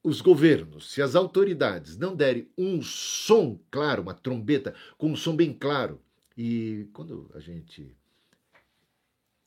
[0.03, 5.35] os governos, se as autoridades não derem um som claro, uma trombeta com um som
[5.35, 6.01] bem claro,
[6.35, 7.95] e quando a gente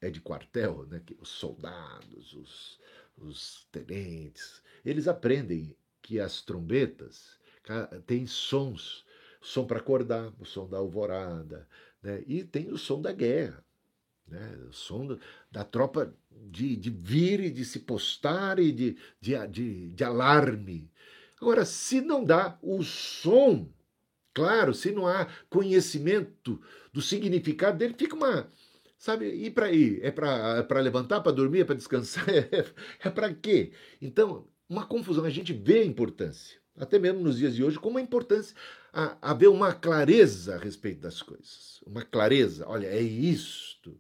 [0.01, 2.79] é de quartel, né, os soldados, os,
[3.21, 7.39] os tenentes, eles aprendem que as trombetas
[8.07, 9.05] têm sons,
[9.41, 11.69] som para acordar, o som da alvorada,
[12.03, 12.23] né?
[12.27, 13.65] e tem o som da guerra,
[14.27, 14.59] né?
[14.69, 19.47] o som do, da tropa de, de vir e de se postar e de, de,
[19.49, 20.91] de, de alarme.
[21.41, 23.69] Agora, se não dá o som,
[24.35, 26.61] claro, se não há conhecimento
[26.93, 28.51] do significado dele, fica uma,
[29.01, 29.33] Sabe?
[29.33, 29.99] E para ir?
[30.05, 32.27] É para é levantar, para dormir, é para descansar?
[32.29, 33.73] É, é para quê?
[34.01, 35.25] Então, uma confusão.
[35.25, 38.55] A gente vê a importância, até mesmo nos dias de hoje, como a importância
[38.93, 41.83] a, haver uma clareza a respeito das coisas.
[41.87, 42.69] Uma clareza.
[42.69, 43.99] Olha, é isto.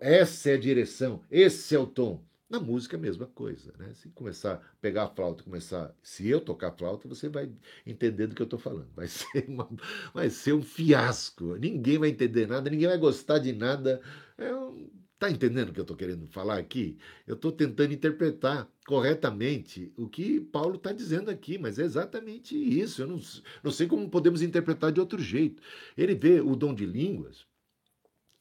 [0.00, 1.22] Essa é a direção.
[1.30, 2.22] Esse é o tom.
[2.48, 3.92] Na música, a mesma coisa, né?
[3.94, 5.92] Se começar a pegar a flauta, começar.
[6.00, 7.50] Se eu tocar flauta, você vai
[7.84, 8.88] entender do que eu estou falando.
[8.94, 9.68] Vai ser, uma,
[10.14, 11.56] vai ser um fiasco.
[11.56, 14.00] Ninguém vai entender nada, ninguém vai gostar de nada.
[14.38, 16.98] É um, tá entendendo o que eu estou querendo falar aqui?
[17.26, 23.02] Eu estou tentando interpretar corretamente o que Paulo está dizendo aqui, mas é exatamente isso.
[23.02, 23.20] Eu não,
[23.62, 25.62] não sei como podemos interpretar de outro jeito.
[25.96, 27.44] Ele vê o dom de línguas,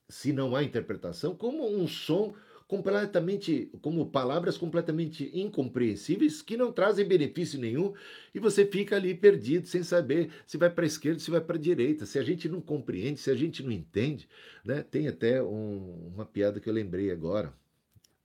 [0.08, 2.36] se não há interpretação, como um som
[2.67, 7.93] completamente, como palavras completamente incompreensíveis que não trazem benefício nenhum
[8.34, 11.58] e você fica ali perdido sem saber se vai para a esquerda, se vai para
[11.58, 12.06] a direita.
[12.06, 14.28] Se a gente não compreende, se a gente não entende,
[14.63, 14.82] né?
[14.82, 17.54] Tem até um, uma piada que eu lembrei agora.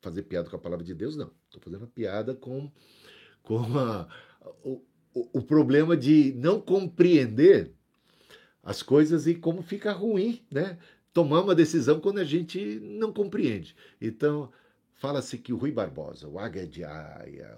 [0.00, 1.30] Fazer piada com a palavra de Deus, não.
[1.44, 2.72] Estou fazendo uma piada com,
[3.42, 4.08] com a,
[4.64, 7.74] o, o, o problema de não compreender
[8.62, 10.78] as coisas e como fica ruim, né?
[11.12, 13.74] Tomar uma decisão quando a gente não compreende.
[14.00, 14.50] Então,
[14.94, 17.56] fala-se que o Rui Barbosa, o Águia de Aia,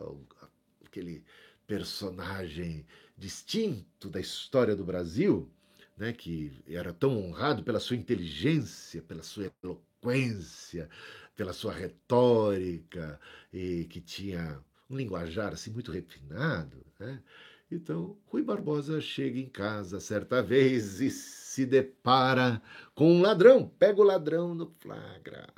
[0.84, 1.24] aquele
[1.66, 2.86] personagem
[3.16, 5.50] distinto da história do Brasil,
[5.96, 10.88] né, que era tão honrado pela sua inteligência, pela sua eloquência,
[11.36, 13.20] pela sua retórica,
[13.52, 17.22] e que tinha um linguajar assim muito refinado, né?
[17.70, 21.10] Então, Rui Barbosa chega em casa certa vez e
[21.52, 22.62] se depara
[22.94, 23.68] com um ladrão.
[23.68, 25.52] Pega o ladrão no flagra,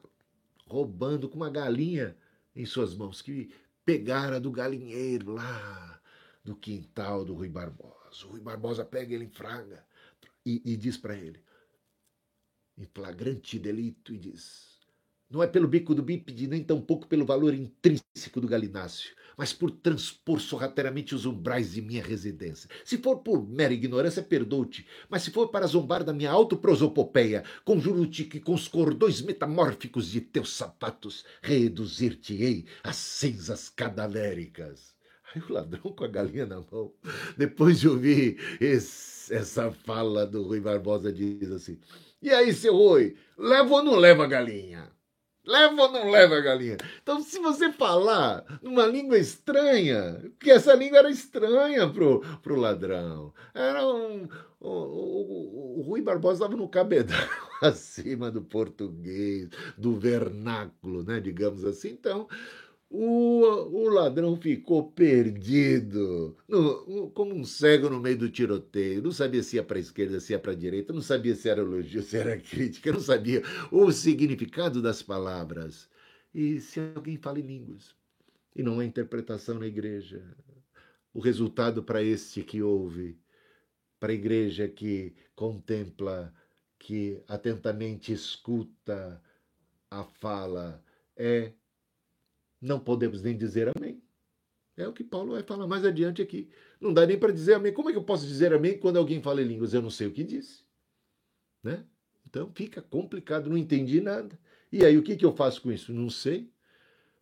[0.67, 2.17] roubando com uma galinha
[2.55, 3.55] em suas mãos, que
[3.85, 6.01] pegara do galinheiro lá
[6.43, 8.27] do quintal do Rui Barbosa.
[8.27, 9.87] O Rui Barbosa pega ele em fraga
[10.45, 11.41] e, e diz para ele:
[12.77, 14.81] em flagrante delito e diz:
[15.31, 19.71] Não é pelo bico do bípede, nem tampouco pelo valor intrínseco do galináceo, mas por
[19.71, 22.69] transpor sorrateiramente os umbrais de minha residência.
[22.85, 28.25] Se for por mera ignorância, perdoo-te, mas se for para zombar da minha autoprosopopeia, conjuro-te
[28.25, 34.95] que com os cordões metamórficos de teus sapatos reduzir-te-ei a cinzas cadavéricas.
[35.35, 36.93] Aí o ladrão com a galinha na mão,
[37.37, 41.79] depois de ouvir esse, essa fala do Rui Barbosa, diz assim:
[42.23, 44.93] E aí, seu Rui, leva ou não leva a galinha?
[45.47, 46.79] Leva ou não leva a galinha?
[47.03, 53.33] Então, se você falar numa língua estranha, que essa língua era estranha pro, pro ladrão,
[53.55, 54.27] era um.
[54.59, 57.19] O, o, o Rui Barbosa estava no cabedal
[57.61, 61.91] acima do português, do vernáculo, né, digamos assim.
[61.91, 62.27] Então,
[62.91, 69.03] o, o ladrão ficou perdido, no, como um cego no meio do tiroteio.
[69.03, 71.49] Não sabia se ia para a esquerda, se ia para a direita, não sabia se
[71.49, 75.89] era elogio, se era crítica, não sabia o significado das palavras.
[76.33, 77.95] E se alguém fala em línguas
[78.55, 80.23] e não há interpretação na igreja,
[81.13, 83.19] o resultado para este que ouve,
[83.99, 86.33] para a igreja que contempla,
[86.79, 89.23] que atentamente escuta
[89.91, 90.85] a fala,
[91.17, 91.53] é
[92.65, 94.03] não podemos nem dizer amém.
[94.77, 96.51] É o que Paulo vai falar mais adiante aqui.
[96.81, 97.73] Não dá nem para dizer amém.
[97.73, 99.73] Como é que eu posso dizer amém quando alguém fala em línguas?
[99.73, 100.65] Eu não sei o que disse.
[101.63, 101.85] Né?
[102.27, 104.39] Então fica complicado, não entendi nada.
[104.73, 105.93] E aí o que, que eu faço com isso?
[105.93, 106.53] Não sei.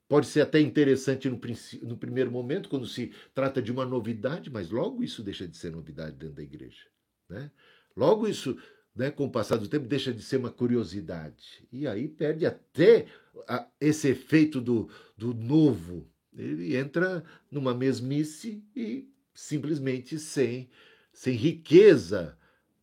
[0.09, 1.40] Pode ser até interessante no,
[1.83, 5.70] no primeiro momento, quando se trata de uma novidade, mas logo isso deixa de ser
[5.70, 6.87] novidade dentro da igreja.
[7.28, 7.50] Né?
[7.96, 8.57] Logo isso
[8.94, 11.66] né, com o passar do tempo, deixa de ser uma curiosidade.
[11.72, 13.07] E aí perde até
[13.48, 16.07] a, esse efeito do, do novo.
[16.35, 20.68] Ele entra numa mesmice e simplesmente sem,
[21.12, 22.38] sem riqueza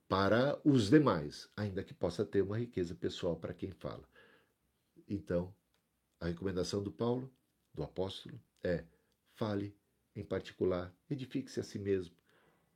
[0.07, 4.03] para os demais, ainda que possa ter uma riqueza pessoal para quem fala.
[5.07, 5.53] Então,
[6.19, 7.31] a recomendação do Paulo,
[7.73, 8.83] do apóstolo, é:
[9.35, 9.75] fale
[10.15, 12.15] em particular, edifique-se a si mesmo.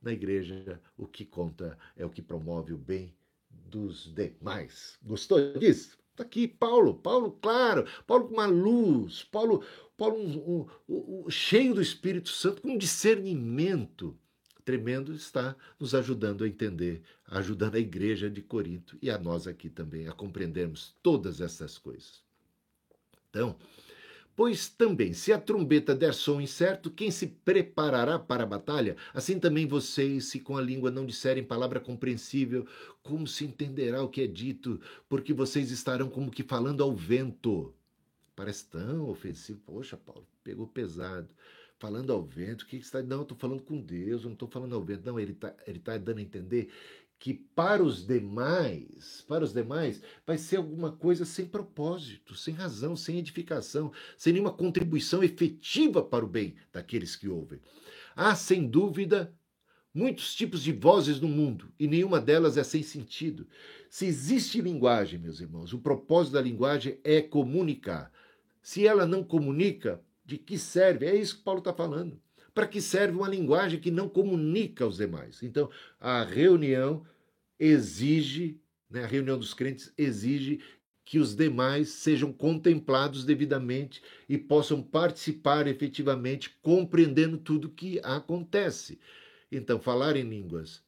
[0.00, 3.14] Na igreja, o que conta é o que promove o bem
[3.74, 4.96] dos demais.
[5.02, 5.98] Gostou disso?
[6.12, 9.64] Está aqui Paulo, Paulo claro, Paulo com uma luz, Paulo,
[9.96, 14.16] Paulo um, um, um, cheio do Espírito Santo, com um discernimento
[14.64, 19.68] tremendo, está nos ajudando a entender, ajudando a igreja de Corinto e a nós aqui
[19.68, 22.22] também a compreendermos todas essas coisas.
[23.28, 23.56] Então,
[24.36, 28.96] Pois também, se a trombeta der som incerto, quem se preparará para a batalha?
[29.12, 32.66] Assim também vocês, se com a língua não disserem palavra compreensível,
[33.02, 34.80] como se entenderá o que é dito?
[35.08, 37.72] Porque vocês estarão como que falando ao vento.
[38.34, 39.60] Parece tão ofensivo.
[39.64, 41.28] Poxa, Paulo, pegou pesado.
[41.78, 43.02] Falando ao vento, o que, está.
[43.02, 45.04] Não, eu estou falando com Deus, eu não estou falando ao vento.
[45.04, 46.70] Não, ele está ele tá dando a entender
[47.18, 52.96] que para os demais, para os demais, vai ser alguma coisa sem propósito, sem razão,
[52.96, 57.60] sem edificação, sem nenhuma contribuição efetiva para o bem daqueles que ouvem.
[58.14, 59.34] Há, sem dúvida,
[59.92, 63.46] muitos tipos de vozes no mundo e nenhuma delas é sem sentido.
[63.88, 68.12] Se existe linguagem, meus irmãos, o propósito da linguagem é comunicar.
[68.62, 71.06] Se ela não comunica, de que serve?
[71.06, 72.20] É isso que Paulo está falando
[72.54, 75.42] para que serve uma linguagem que não comunica aos demais.
[75.42, 77.04] Então, a reunião
[77.58, 80.60] exige, né, a reunião dos crentes exige
[81.04, 88.98] que os demais sejam contemplados devidamente e possam participar efetivamente, compreendendo tudo que acontece.
[89.52, 90.82] Então, falar em línguas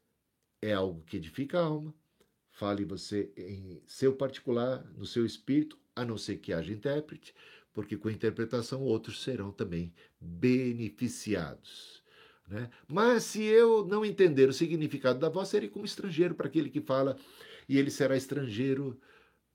[0.63, 1.93] é algo que edifica a alma.
[2.51, 7.35] Fale você em seu particular, no seu espírito, a não ser que haja intérprete
[7.77, 12.03] porque com a interpretação outros serão também beneficiados.
[12.49, 12.71] Né?
[12.89, 16.81] Mas se eu não entender o significado da voz, serei como estrangeiro para aquele que
[16.81, 17.19] fala,
[17.69, 18.99] e ele será estrangeiro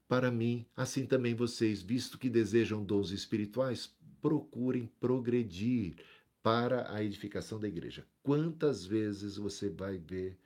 [0.08, 0.68] para mim.
[0.78, 5.96] Assim também vocês, visto que desejam dons espirituais, procurem progredir
[6.44, 8.06] para a edificação da igreja.
[8.22, 10.38] Quantas vezes você vai ver,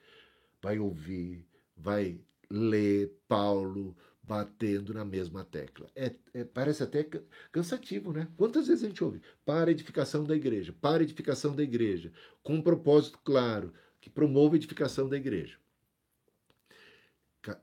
[0.61, 5.87] vai ouvir, vai ler Paulo batendo na mesma tecla.
[5.95, 7.07] É, é, parece até
[7.51, 8.27] cansativo, né?
[8.35, 9.21] Quantas vezes a gente ouve?
[9.45, 12.11] Para edificação da igreja, para edificação da igreja,
[12.41, 15.57] com um propósito claro, que promove a edificação da igreja.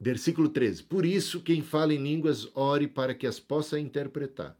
[0.00, 4.56] Versículo 13: Por isso, quem fala em línguas, ore para que as possa interpretar.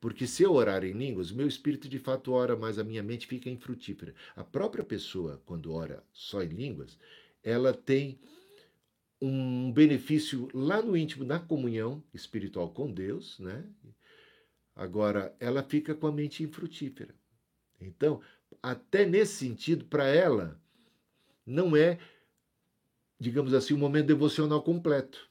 [0.00, 3.26] Porque se eu orar em línguas, meu espírito de fato ora, mas a minha mente
[3.26, 4.14] fica infrutífera.
[4.34, 6.98] A própria pessoa, quando ora só em línguas,
[7.42, 8.18] ela tem
[9.20, 13.64] um benefício lá no íntimo, na comunhão espiritual com Deus, né?
[14.74, 17.14] Agora, ela fica com a mente infrutífera.
[17.80, 18.20] Então,
[18.62, 20.60] até nesse sentido, para ela,
[21.46, 21.98] não é,
[23.18, 25.30] digamos assim, um momento devocional completo.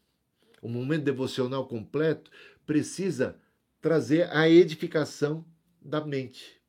[0.62, 2.32] o momento devocional completo
[2.66, 3.40] precisa
[3.80, 5.46] trazer a edificação
[5.80, 6.60] da mente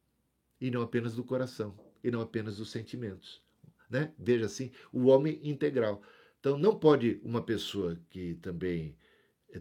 [0.61, 1.74] e não apenas do coração
[2.05, 3.42] e não apenas dos sentimentos,
[3.88, 4.12] né?
[4.18, 6.02] Veja assim, o homem integral.
[6.46, 8.96] Então não pode uma pessoa que também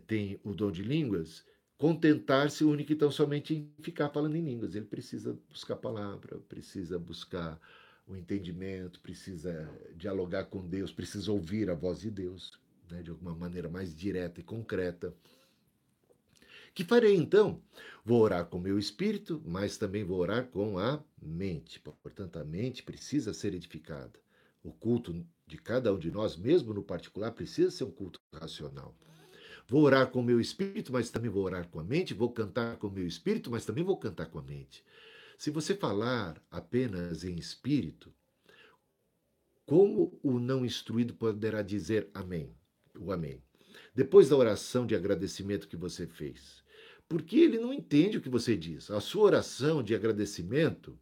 [0.05, 1.43] tem o dom de línguas
[1.79, 4.75] contentar-se único e tão somente em ficar falando em línguas.
[4.75, 7.59] Ele precisa buscar palavra, precisa buscar
[8.05, 12.51] o entendimento, precisa dialogar com Deus, precisa ouvir a voz de Deus,
[12.91, 15.11] né, de alguma maneira mais direta e concreta.
[16.71, 17.63] Que farei então?
[18.05, 21.79] Vou orar com meu espírito, mas também vou orar com a mente.
[21.79, 24.19] Portanto, a mente precisa ser edificada.
[24.63, 28.95] O culto de cada um de nós, mesmo no particular, precisa ser um culto racional.
[29.67, 32.13] Vou orar com o meu espírito, mas também vou orar com a mente.
[32.13, 34.83] Vou cantar com o meu espírito, mas também vou cantar com a mente.
[35.37, 38.13] Se você falar apenas em espírito,
[39.65, 42.55] como o não instruído poderá dizer amém?
[42.99, 43.41] O amém.
[43.93, 46.63] Depois da oração de agradecimento que você fez.
[47.09, 48.89] Porque ele não entende o que você diz.
[48.91, 50.97] A sua oração de agradecimento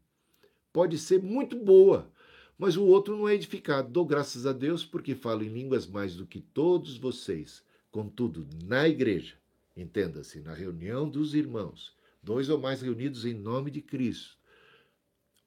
[0.71, 2.11] pode ser muito boa,
[2.57, 3.89] mas o outro não é edificado.
[3.89, 7.63] Dou graças a Deus porque falo em línguas mais do que todos vocês.
[7.91, 9.35] Contudo, na igreja,
[9.75, 14.37] entenda-se, na reunião dos irmãos, dois ou mais reunidos em nome de Cristo,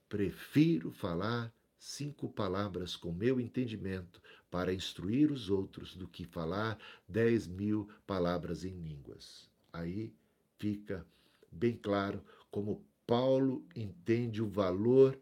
[0.08, 7.46] prefiro falar cinco palavras com meu entendimento para instruir os outros do que falar dez
[7.46, 9.50] mil palavras em línguas.
[9.72, 10.12] Aí
[10.58, 11.06] fica
[11.50, 15.18] bem claro como Paulo entende o valor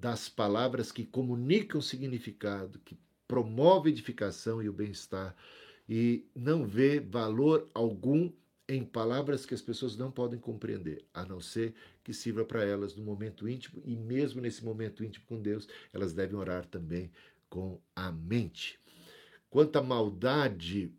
[0.00, 2.96] das palavras que comunicam significado, que
[3.28, 5.36] promovem edificação e o bem-estar,
[5.88, 8.32] e não vê valor algum
[8.66, 12.94] em palavras que as pessoas não podem compreender, a não ser que sirva para elas
[12.94, 17.10] no momento íntimo, e mesmo nesse momento íntimo com Deus, elas devem orar também
[17.48, 18.78] com a mente.
[19.50, 20.92] Quanto à maldade,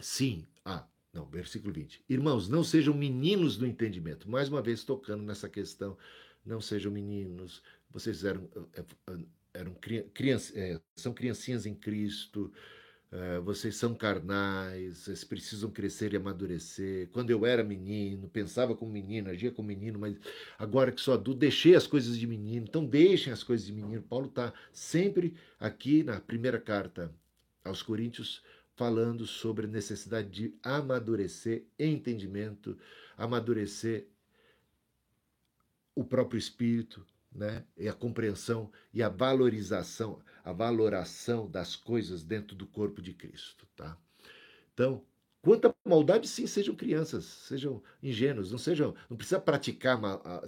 [0.00, 2.04] sim, ah, não, versículo 20.
[2.08, 4.28] Irmãos, não sejam meninos do entendimento.
[4.28, 5.96] Mais uma vez tocando nessa questão,
[6.44, 7.62] não sejam meninos.
[7.90, 9.24] Vocês eram, eh, eh,
[9.54, 9.74] eram
[10.14, 12.52] crianças, é, são criancinhas em Cristo.
[13.12, 17.08] Uh, vocês são carnais, vocês precisam crescer e amadurecer.
[17.08, 20.16] Quando eu era menino, pensava como menino, agia como menino, mas
[20.56, 22.66] agora que sou adulto, deixei as coisas de menino.
[22.68, 24.00] Então deixem as coisas de menino.
[24.00, 27.12] Paulo está sempre aqui na primeira carta
[27.64, 28.44] aos Coríntios
[28.76, 32.78] falando sobre a necessidade de amadurecer entendimento,
[33.16, 34.06] amadurecer
[35.94, 37.64] o próprio espírito, né?
[37.76, 43.66] E a compreensão e a valorização, a valoração das coisas dentro do corpo de Cristo,
[43.76, 43.96] tá?
[44.72, 45.04] Então,
[45.42, 49.98] quanto à maldade, sim, sejam crianças, sejam ingênuos, não sejam, não precisa praticar,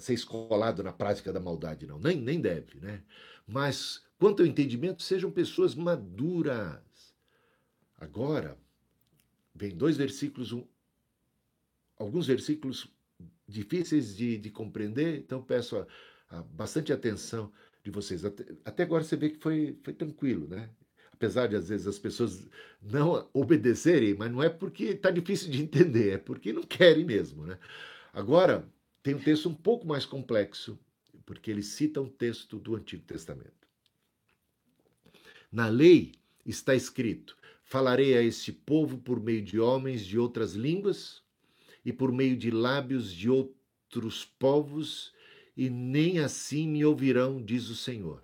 [0.01, 3.03] ser escolado na prática da maldade, não, nem, nem deve, né?
[3.47, 7.15] Mas quanto ao entendimento, sejam pessoas maduras.
[7.97, 8.59] Agora,
[9.55, 10.67] vem dois versículos, um,
[11.97, 12.93] alguns versículos
[13.47, 15.77] difíceis de, de compreender, então peço
[16.31, 17.53] a, bastante atenção
[17.83, 18.25] de vocês.
[18.25, 20.71] Até, até, agora você vê que foi, foi tranquilo, né?
[21.13, 22.49] Apesar de às vezes as pessoas
[22.81, 27.47] não obedecerem, mas não é porque está difícil de entender, é porque não querem mesmo,
[27.47, 27.59] né?
[28.13, 28.69] Agora,
[29.03, 30.79] tem um texto um pouco mais complexo,
[31.25, 33.69] porque ele cita um texto do Antigo Testamento.
[35.51, 36.13] Na lei
[36.45, 41.22] está escrito: Falarei a este povo por meio de homens de outras línguas
[41.85, 45.13] e por meio de lábios de outros povos,
[45.57, 48.23] e nem assim me ouvirão, diz o Senhor.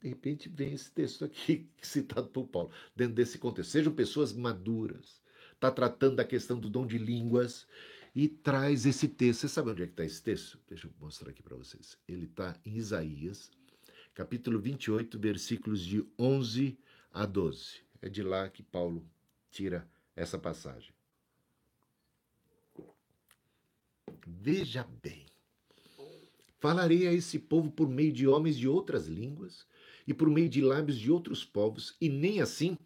[0.00, 3.70] De repente vem esse texto aqui, citado por Paulo, dentro desse contexto.
[3.70, 5.20] Sejam pessoas maduras.
[5.52, 7.66] Está tratando da questão do dom de línguas
[8.14, 9.40] e traz esse texto.
[9.40, 10.58] Você sabe onde é que está esse texto?
[10.68, 11.98] Deixa eu mostrar aqui para vocês.
[12.06, 13.50] Ele está em Isaías,
[14.14, 16.78] capítulo 28, versículos de 11
[17.12, 17.80] a 12.
[18.00, 19.04] É de lá que Paulo
[19.50, 20.95] tira essa passagem.
[24.26, 25.24] Veja bem.
[26.58, 29.64] Falarei a esse povo por meio de homens de outras línguas
[30.04, 32.76] e por meio de lábios de outros povos, e nem assim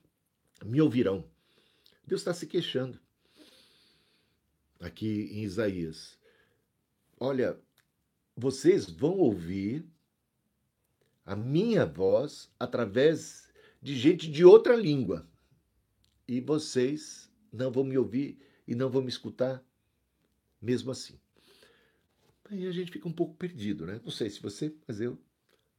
[0.63, 1.25] me ouvirão.
[2.07, 3.01] Deus está se queixando
[4.79, 6.19] aqui em Isaías.
[7.19, 7.59] Olha,
[8.37, 9.87] vocês vão ouvir
[11.25, 13.49] a minha voz através
[13.81, 15.29] de gente de outra língua.
[16.27, 19.65] E vocês não vão me ouvir e não vão me escutar
[20.61, 21.19] mesmo assim.
[22.51, 24.01] Aí a gente fica um pouco perdido, né?
[24.03, 25.17] Não sei se você, mas eu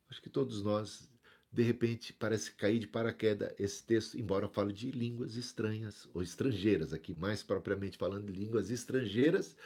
[0.10, 1.10] acho que todos nós,
[1.52, 6.94] de repente, parece cair de paraquedas esse texto, embora fale de línguas estranhas ou estrangeiras,
[6.94, 9.58] aqui mais propriamente falando de línguas estrangeiras,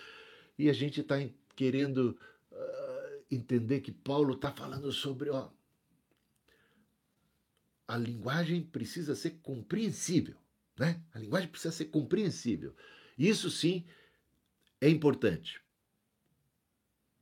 [0.58, 1.18] e a gente está
[1.56, 2.18] querendo
[2.52, 5.52] uh, entender que Paulo está falando sobre, ó,
[7.88, 10.38] a linguagem precisa ser compreensível.
[10.76, 11.00] Né?
[11.14, 12.76] A linguagem precisa ser compreensível.
[13.16, 13.86] Isso sim
[14.82, 15.64] é importante.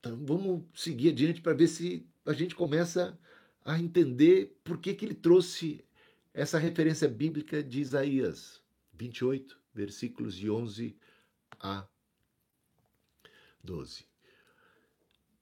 [0.04, 3.18] Então vamos seguir adiante para ver se a gente começa
[3.64, 5.82] a entender por que, que ele trouxe
[6.34, 10.97] essa referência bíblica de Isaías 28, versículos de 11
[11.58, 11.88] a
[13.64, 14.06] 12.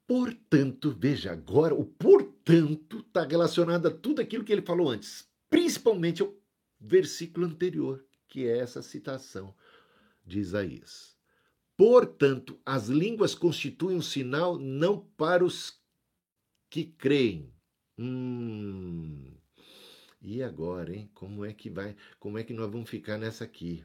[0.05, 6.22] Portanto, veja agora, o portanto está relacionado a tudo aquilo que ele falou antes, principalmente
[6.22, 6.36] ao
[6.80, 9.55] versículo anterior, que é essa citação
[10.24, 11.11] de Isaías.
[11.82, 15.82] Portanto, as línguas constituem um sinal não para os
[16.69, 17.51] que creem.
[17.97, 19.34] Hum.
[20.21, 21.09] E agora, hein?
[21.15, 21.95] Como é que vai?
[22.19, 23.84] Como é que nós vamos ficar nessa aqui?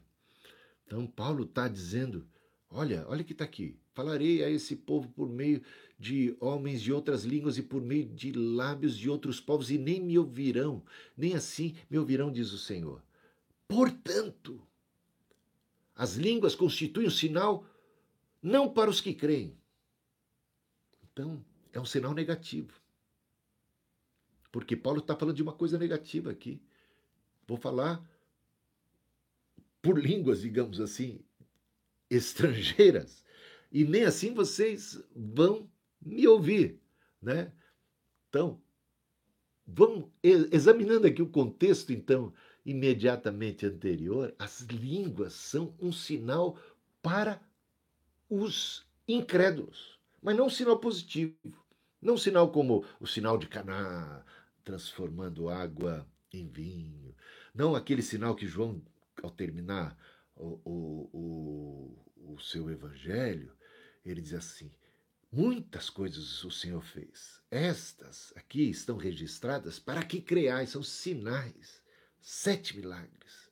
[0.84, 2.28] Então, Paulo está dizendo:
[2.68, 3.80] olha, olha que está aqui.
[3.94, 5.62] Falarei a esse povo por meio
[5.98, 10.02] de homens de outras línguas e por meio de lábios de outros povos, e nem
[10.02, 10.84] me ouvirão,
[11.16, 13.02] nem assim me ouvirão, diz o Senhor.
[13.66, 14.60] Portanto,
[15.94, 17.64] as línguas constituem um sinal
[18.42, 19.56] não para os que creem.
[21.04, 22.80] Então, é um sinal negativo.
[24.52, 26.62] Porque Paulo está falando de uma coisa negativa aqui.
[27.46, 28.04] Vou falar
[29.82, 31.20] por línguas, digamos assim,
[32.10, 33.24] estrangeiras,
[33.70, 35.70] e nem assim vocês vão
[36.00, 36.80] me ouvir,
[37.22, 37.52] né?
[38.28, 38.60] Então,
[39.66, 42.32] vamos examinando aqui o contexto, então,
[42.64, 46.58] imediatamente anterior, as línguas são um sinal
[47.00, 47.40] para
[48.28, 51.36] os incrédulos, mas não um sinal positivo,
[52.00, 54.24] não um sinal como o sinal de Caná
[54.64, 57.14] transformando água em vinho,
[57.54, 58.82] não aquele sinal que João,
[59.22, 59.96] ao terminar
[60.34, 61.10] o, o,
[62.26, 63.56] o, o seu evangelho,
[64.04, 64.70] ele diz assim:
[65.30, 67.40] Muitas coisas o Senhor fez.
[67.50, 71.82] Estas aqui estão registradas para que creais, são sinais.
[72.20, 73.50] Sete milagres,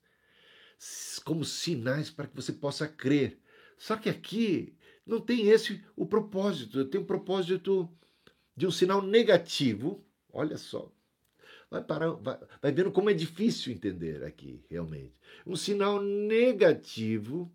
[1.25, 3.41] como sinais para que você possa crer.
[3.85, 4.75] Só que aqui
[5.07, 7.87] não tem esse o propósito, tem um propósito
[8.57, 10.03] de um sinal negativo.
[10.33, 10.91] Olha só.
[11.71, 15.13] Vai, parar, vai, vai vendo como é difícil entender aqui, realmente.
[15.47, 17.53] Um sinal negativo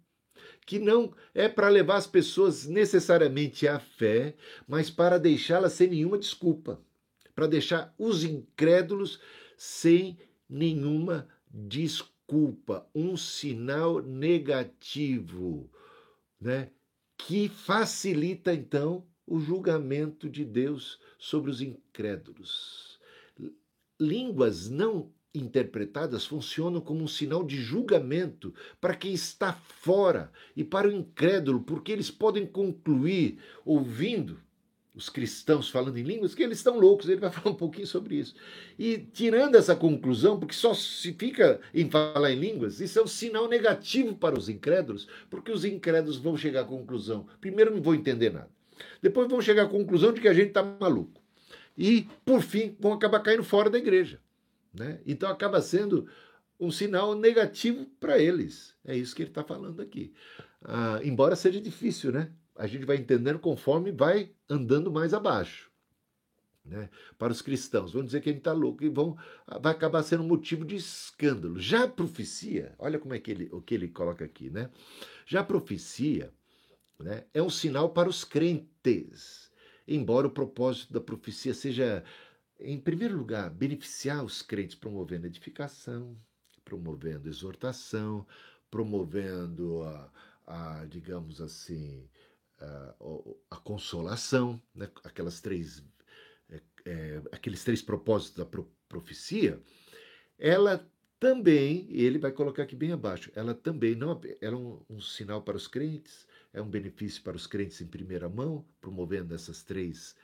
[0.67, 4.35] que não é para levar as pessoas necessariamente à fé,
[4.67, 6.79] mas para deixá-las sem nenhuma desculpa,
[7.33, 9.19] para deixar os incrédulos
[9.57, 10.15] sem
[10.47, 15.71] nenhuma desculpa, um sinal negativo,
[16.39, 16.71] né?
[17.17, 22.99] Que facilita então o julgamento de Deus sobre os incrédulos.
[23.99, 30.87] Línguas não interpretadas funcionam como um sinal de julgamento para quem está fora e para
[30.87, 34.39] o incrédulo, porque eles podem concluir, ouvindo
[34.99, 37.07] os cristãos falando em línguas, que eles estão loucos.
[37.07, 38.35] Ele vai falar um pouquinho sobre isso.
[38.77, 43.07] E tirando essa conclusão, porque só se fica em falar em línguas, isso é um
[43.07, 47.95] sinal negativo para os incrédulos, porque os incrédulos vão chegar à conclusão: primeiro, não vão
[47.95, 48.49] entender nada.
[49.01, 51.21] Depois, vão chegar à conclusão de que a gente está maluco.
[51.77, 54.19] E, por fim, vão acabar caindo fora da igreja.
[54.73, 54.99] Né?
[55.05, 56.07] Então, acaba sendo
[56.59, 58.75] um sinal negativo para eles.
[58.85, 60.13] É isso que ele está falando aqui.
[60.63, 62.31] Ah, embora seja difícil, né?
[62.59, 65.71] A gente vai entendendo conforme vai andando mais abaixo.
[66.65, 66.89] Né?
[67.17, 69.17] Para os cristãos, vão dizer que ele está louco e vão,
[69.61, 71.57] vai acabar sendo motivo de escândalo.
[71.57, 74.69] Já a profecia, olha como é que ele, o que ele coloca aqui, né?
[75.25, 76.33] Já a profecia
[76.99, 79.49] né, é um sinal para os crentes,
[79.87, 82.03] embora o propósito da profecia seja,
[82.59, 86.17] em primeiro lugar, beneficiar os crentes, promovendo edificação,
[86.65, 88.27] promovendo exortação,
[88.69, 90.11] promovendo a,
[90.45, 92.05] a digamos assim,
[93.51, 94.89] a, consolação, né?
[95.03, 95.83] aquelas três,
[96.49, 99.61] é, é, aqueles três propósitos da profecia,
[100.37, 100.89] ela
[101.19, 105.41] também, ele vai colocar aqui bem abaixo, ela também não ela é um, um, sinal
[105.41, 110.15] para os crentes, é um benefício para os crentes em primeira mão, promovendo essas três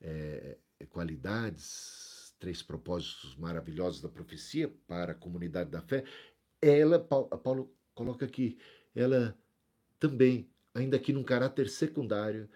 [0.00, 0.58] é,
[0.90, 6.04] qualidades, três propósitos maravilhosos da profecia para a comunidade da fé.
[6.60, 8.58] Ela, Paulo coloca aqui,
[8.94, 9.36] ela
[10.00, 12.48] também ainda que num caráter secundário,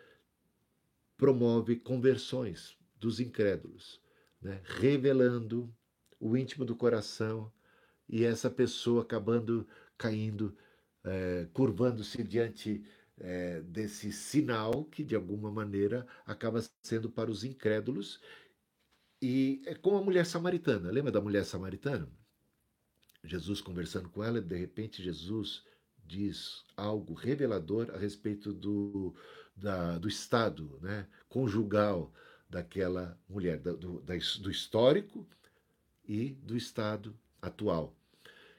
[1.16, 4.00] promove conversões dos incrédulos,
[4.40, 4.60] né?
[4.64, 5.74] revelando
[6.20, 7.52] o íntimo do coração
[8.08, 9.66] e essa pessoa acabando
[9.98, 10.56] caindo,
[11.04, 12.84] é, curvando-se diante
[13.18, 18.20] é, desse sinal que, de alguma maneira, acaba sendo para os incrédulos.
[19.20, 20.90] E é como a mulher samaritana.
[20.90, 22.08] Lembra da mulher samaritana?
[23.24, 25.64] Jesus conversando com ela, de repente Jesus
[26.07, 29.14] diz algo revelador a respeito do,
[29.57, 32.12] da, do estado né, conjugal
[32.48, 35.26] daquela mulher, do, da, do histórico
[36.04, 37.96] e do estado atual.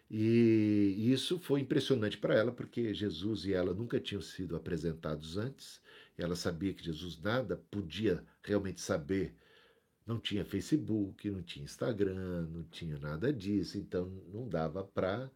[0.09, 5.81] E isso foi impressionante para ela, porque Jesus e ela nunca tinham sido apresentados antes.
[6.17, 9.35] Ela sabia que Jesus nada podia realmente saber.
[10.05, 15.29] Não tinha Facebook, não tinha Instagram, não tinha nada disso, então não dava para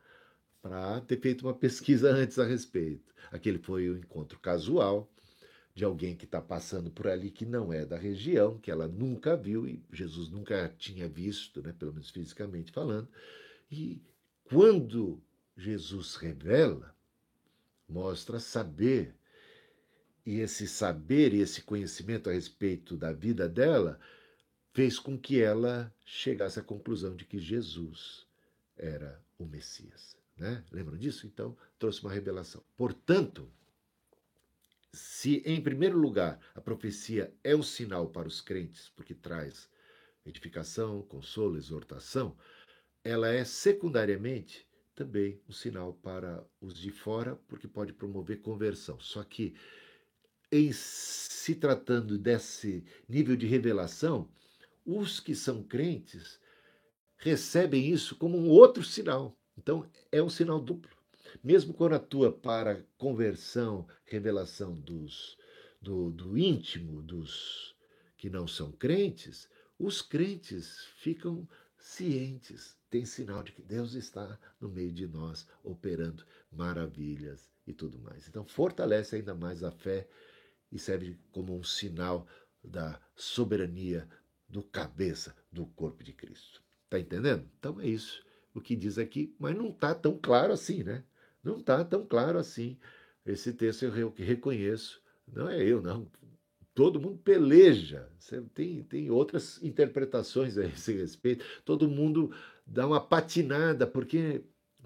[0.62, 3.14] para ter feito uma pesquisa antes a respeito.
[3.32, 5.12] Aquele foi o um encontro casual
[5.74, 9.38] de alguém que está passando por ali que não é da região, que ela nunca
[9.38, 13.07] viu e Jesus nunca tinha visto, né, pelo menos fisicamente falando.
[13.72, 14.01] E
[14.43, 15.22] quando
[15.55, 16.93] Jesus revela,
[17.88, 19.16] mostra saber,
[20.26, 23.99] e esse saber e esse conhecimento a respeito da vida dela
[24.74, 28.26] fez com que ela chegasse à conclusão de que Jesus
[28.78, 30.20] era o Messias.
[30.42, 30.64] Né?
[30.72, 31.28] Lembram disso?
[31.28, 32.64] Então, trouxe uma revelação.
[32.76, 33.48] Portanto,
[34.92, 39.70] se em primeiro lugar a profecia é um sinal para os crentes, porque traz
[40.26, 42.36] edificação, consolo, exortação,
[43.04, 49.00] ela é secundariamente também um sinal para os de fora, porque pode promover conversão.
[49.00, 49.54] Só que
[50.52, 54.28] em se tratando desse nível de revelação,
[54.84, 56.39] os que são crentes
[57.16, 59.38] recebem isso como um outro sinal.
[59.62, 60.89] Então é um sinal duplo.
[61.43, 65.38] Mesmo quando atua para conversão, revelação dos,
[65.80, 67.76] do, do íntimo dos
[68.18, 69.47] que não são crentes,
[69.78, 71.47] os crentes ficam
[71.78, 77.99] cientes, tem sinal de que Deus está no meio de nós, operando maravilhas e tudo
[77.99, 78.28] mais.
[78.28, 80.07] Então, fortalece ainda mais a fé
[80.72, 82.28] e serve como um sinal
[82.64, 84.07] da soberania
[84.47, 86.62] do cabeça do corpo de Cristo.
[86.84, 87.49] Está entendendo?
[87.57, 88.22] Então é isso
[88.54, 91.04] o que diz aqui, mas não está tão claro assim, né?
[91.43, 92.78] Não está tão claro assim.
[93.26, 96.08] Esse texto eu reconheço, não é eu, não.
[96.74, 98.10] Todo mundo peleja.
[98.54, 101.45] Tem, tem outras interpretações a esse respeito.
[101.66, 102.32] Todo mundo
[102.66, 104.41] dá uma patinada, porque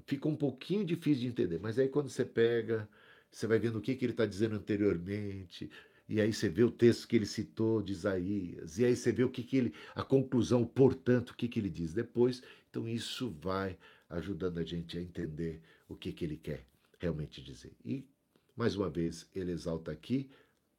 [0.06, 1.60] fica um pouquinho difícil de entender.
[1.60, 2.88] Mas aí quando você pega,
[3.30, 5.70] você vai vendo o que, que ele está dizendo anteriormente,
[6.08, 9.24] e aí você vê o texto que ele citou de Isaías, e aí você vê
[9.24, 12.44] o que, que ele, a conclusão, portanto, o que, que ele diz depois.
[12.70, 13.78] Então isso vai
[14.10, 16.66] ajudando a gente a entender o que, que ele quer
[17.00, 17.76] realmente dizer.
[17.84, 18.08] E,
[18.56, 20.30] mais uma vez, ele exalta aqui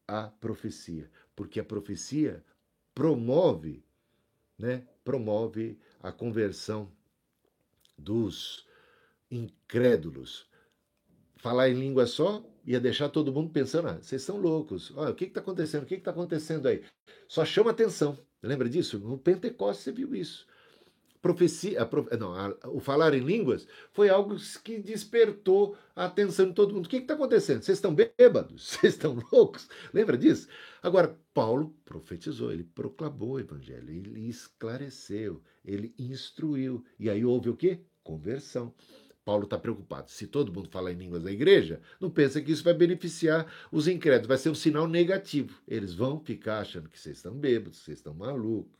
[0.07, 2.45] a profecia, porque a profecia
[2.95, 3.85] promove,
[4.57, 6.91] né, promove a conversão
[7.99, 8.67] dos
[9.31, 10.49] incrédulos.
[11.47, 15.15] Falar em língua só ia deixar todo mundo pensando: ah, vocês são loucos, olha, o
[15.15, 15.85] que está acontecendo?
[15.85, 16.83] O que está acontecendo aí?
[17.29, 18.19] Só chama atenção.
[18.43, 18.99] Lembra disso?
[18.99, 20.45] No Pentecostes você viu isso
[21.23, 26.55] profecia, a, não, a, o falar em línguas foi algo que despertou a atenção de
[26.55, 26.87] todo mundo.
[26.87, 27.63] O que está acontecendo?
[27.63, 28.71] Vocês estão bêbados?
[28.79, 29.69] Vocês estão loucos?
[29.93, 30.47] Lembra disso?
[30.81, 36.85] Agora, Paulo profetizou, ele proclamou o evangelho, ele esclareceu, ele instruiu.
[36.99, 37.81] E aí houve o quê?
[38.05, 38.73] Conversão.
[39.27, 40.09] Paulo está preocupado.
[40.09, 43.89] Se todo mundo falar em línguas da igreja, não pensa que isso vai beneficiar os
[43.89, 45.61] incrédulos, vai ser um sinal negativo.
[45.67, 48.71] Eles vão ficar achando que vocês estão bêbados, vocês estão malucos,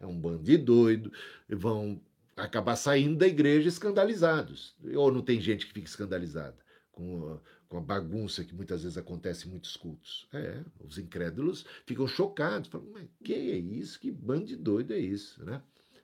[0.00, 1.12] é um bando de doido,
[1.46, 2.00] vão
[2.34, 4.74] acabar saindo da igreja escandalizados.
[4.94, 6.56] Ou não tem gente que fica escandalizada
[6.90, 10.26] com a, com a bagunça que muitas vezes acontece em muitos cultos.
[10.32, 14.00] É, os incrédulos ficam chocados, falam, mas que é isso?
[14.00, 15.60] Que bando de doido é isso, né?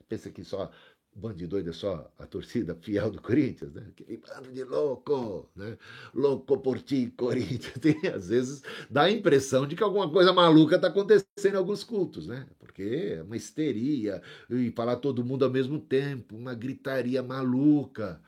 [0.07, 0.71] Pensa que só
[1.19, 3.85] bando de doido é só a torcida fiel do Corinthians, né?
[3.89, 5.77] Aquele bando de louco, né?
[6.13, 7.73] Louco por ti, Corinthians.
[7.79, 11.83] Tem, às vezes dá a impressão de que alguma coisa maluca está acontecendo em alguns
[11.83, 12.47] cultos, né?
[12.57, 18.21] Porque é uma histeria, e falar todo mundo ao mesmo tempo, uma gritaria maluca,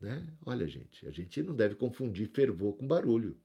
[0.00, 0.26] né?
[0.44, 3.36] Olha, gente, a gente não deve confundir fervor com barulho.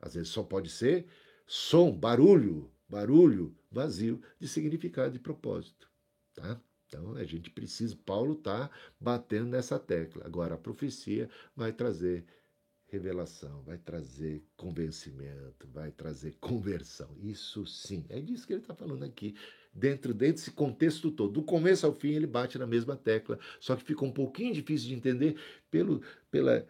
[0.00, 1.06] Às vezes só pode ser
[1.46, 5.88] som, barulho, barulho vazio de significado e propósito,
[6.34, 6.60] tá?
[6.92, 8.70] Então a gente precisa, Paulo está
[9.00, 10.26] batendo nessa tecla.
[10.26, 12.26] Agora a profecia vai trazer
[12.84, 17.16] revelação, vai trazer convencimento, vai trazer conversão.
[17.18, 19.34] Isso sim, é disso que ele está falando aqui.
[19.72, 23.82] Dentro, desse contexto todo, do começo ao fim, ele bate na mesma tecla, só que
[23.82, 25.40] fica um pouquinho difícil de entender
[25.70, 26.66] pelo, pela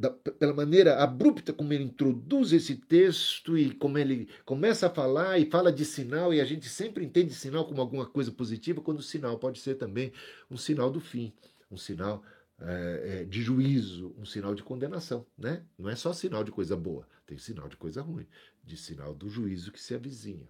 [0.00, 5.38] da, pela maneira abrupta como ele introduz esse texto e como ele começa a falar
[5.38, 9.00] e fala de sinal, e a gente sempre entende sinal como alguma coisa positiva, quando
[9.00, 10.10] o sinal pode ser também
[10.50, 11.34] um sinal do fim,
[11.70, 12.24] um sinal
[12.58, 15.26] é, de juízo, um sinal de condenação.
[15.36, 15.62] Né?
[15.78, 18.26] Não é só sinal de coisa boa, tem sinal de coisa ruim,
[18.64, 20.48] de sinal do juízo que se avizinha.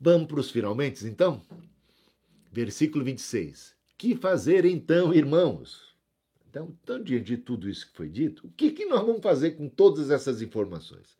[0.00, 1.42] Vamos para os finalmente, então?
[2.52, 3.74] Versículo 26.
[3.96, 5.87] Que fazer então, irmãos?
[6.48, 9.52] Então, então, diante de tudo isso que foi dito, o que, que nós vamos fazer
[9.52, 11.16] com todas essas informações?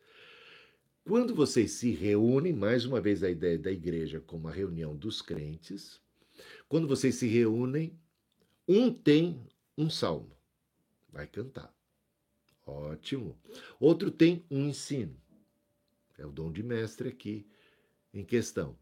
[1.03, 5.21] Quando vocês se reúnem, mais uma vez a ideia da igreja como a reunião dos
[5.21, 5.99] crentes,
[6.67, 7.97] quando vocês se reúnem,
[8.67, 9.43] um tem
[9.77, 10.35] um salmo.
[11.11, 11.73] Vai cantar.
[12.65, 13.37] Ótimo.
[13.79, 15.15] Outro tem um ensino.
[16.17, 17.47] É o dom de mestre aqui
[18.13, 18.77] em questão.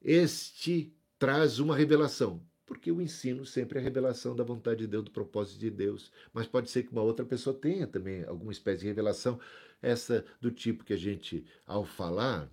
[0.00, 5.02] Este traz uma revelação, porque o ensino sempre é a revelação da vontade de Deus,
[5.02, 6.12] do propósito de Deus.
[6.32, 9.40] Mas pode ser que uma outra pessoa tenha também alguma espécie de revelação,
[9.82, 12.48] essa do tipo que a gente, ao falar,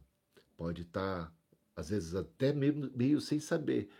[0.57, 1.31] pode estar,
[1.75, 3.91] às vezes, até meio, meio sem saber,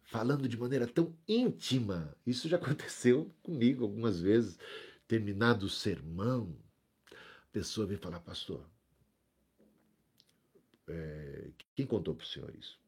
[0.00, 2.16] falando de maneira tão íntima.
[2.26, 4.58] Isso já aconteceu comigo algumas vezes.
[5.06, 6.56] Terminado o sermão,
[7.12, 8.66] a pessoa vem falar, pastor,
[10.88, 12.80] é, quem contou para o senhor isso?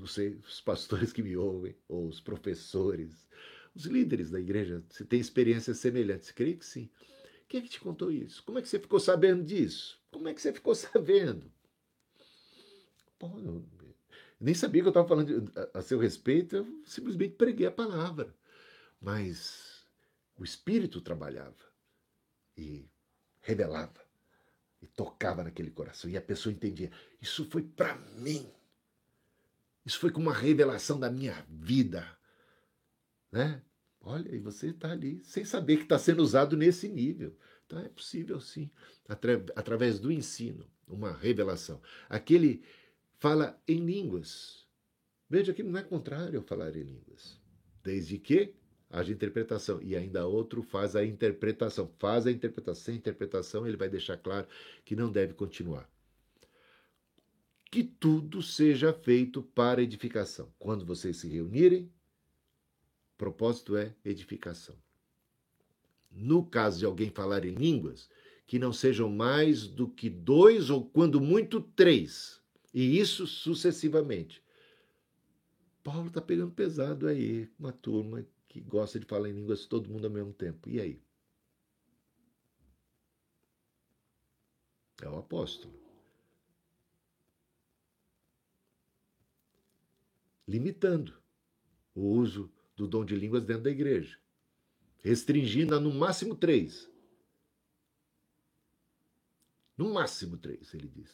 [0.00, 3.28] Não sei, os pastores que me ouvem, ou os professores,
[3.74, 6.30] os líderes da igreja, se tem experiências semelhantes.
[6.30, 6.90] Creio que sim.
[7.46, 8.42] Quem é que te contou isso?
[8.44, 10.00] Como é que você ficou sabendo disso?
[10.10, 11.52] Como é que você ficou sabendo?
[13.18, 13.62] Pô, eu
[14.40, 18.34] nem sabia que eu estava falando a seu respeito, eu simplesmente preguei a palavra.
[18.98, 19.84] Mas
[20.38, 21.62] o Espírito trabalhava
[22.56, 22.88] e
[23.42, 24.00] revelava
[24.80, 26.90] e tocava naquele coração e a pessoa entendia:
[27.20, 28.50] isso foi para mim.
[29.84, 32.06] Isso foi como uma revelação da minha vida.
[33.32, 33.62] Né?
[34.00, 37.36] Olha, e você está ali sem saber que está sendo usado nesse nível.
[37.66, 38.70] Então é possível sim,
[39.08, 41.80] atra através do ensino, uma revelação.
[42.08, 42.64] Aquele
[43.18, 44.66] fala em línguas.
[45.28, 47.40] Veja que não é contrário falar em línguas.
[47.82, 48.54] Desde que
[48.90, 49.80] haja interpretação.
[49.80, 51.88] E ainda outro faz a interpretação.
[51.98, 52.82] Faz a interpretação.
[52.82, 54.48] Sem interpretação, ele vai deixar claro
[54.84, 55.88] que não deve continuar
[57.70, 60.52] que tudo seja feito para edificação.
[60.58, 61.90] Quando vocês se reunirem,
[63.16, 64.76] propósito é edificação.
[66.10, 68.10] No caso de alguém falar em línguas,
[68.46, 72.42] que não sejam mais do que dois ou, quando muito, três,
[72.74, 74.42] e isso sucessivamente.
[75.84, 80.06] Paulo está pegando pesado aí, uma turma que gosta de falar em línguas todo mundo
[80.06, 80.68] ao mesmo tempo.
[80.68, 81.00] E aí?
[85.00, 85.79] É o apóstolo.
[90.50, 91.14] Limitando
[91.94, 94.18] o uso do dom de línguas dentro da igreja,
[94.98, 96.90] restringindo a no máximo três.
[99.78, 101.08] No máximo três, ele diz.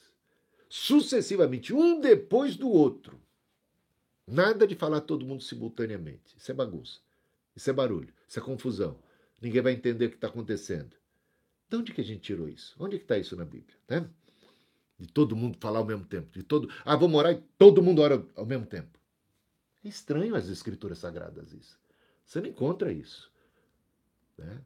[0.70, 3.20] Sucessivamente, um depois do outro.
[4.26, 6.34] Nada de falar todo mundo simultaneamente.
[6.36, 6.98] Isso é bagunça.
[7.54, 8.12] Isso é barulho.
[8.26, 8.98] Isso é confusão.
[9.40, 10.96] Ninguém vai entender o que está acontecendo.
[11.68, 12.74] De onde que a gente tirou isso?
[12.78, 13.76] Onde que está isso na Bíblia?
[13.88, 14.08] Né?
[14.98, 16.32] De todo mundo falar ao mesmo tempo.
[16.32, 16.68] De todo.
[16.84, 18.96] Ah, vamos orar e todo mundo ora ao mesmo tempo.
[19.86, 21.78] É estranho as escrituras sagradas isso.
[22.24, 23.30] Você não encontra isso.
[24.36, 24.60] Né?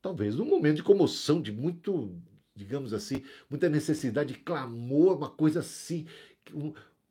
[0.00, 2.16] Talvez num momento de comoção, de muito,
[2.54, 6.06] digamos assim, muita necessidade de clamor, uma coisa assim,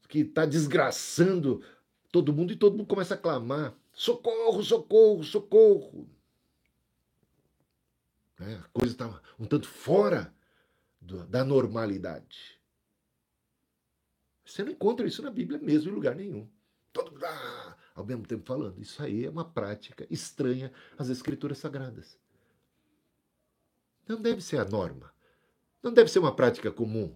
[0.07, 1.61] que está desgraçando
[2.09, 6.09] todo mundo e todo mundo começa a clamar: socorro, socorro, socorro.
[8.39, 8.61] Né?
[8.63, 10.33] A coisa está um tanto fora
[11.01, 12.57] do, da normalidade.
[14.45, 16.54] Você não encontra isso na Bíblia mesmo, em lugar nenhum
[16.95, 18.81] todo mundo ah, ao mesmo tempo falando.
[18.81, 22.17] Isso aí é uma prática estranha às escrituras sagradas.
[24.07, 25.13] Não deve ser a norma.
[25.83, 27.13] Não deve ser uma prática comum.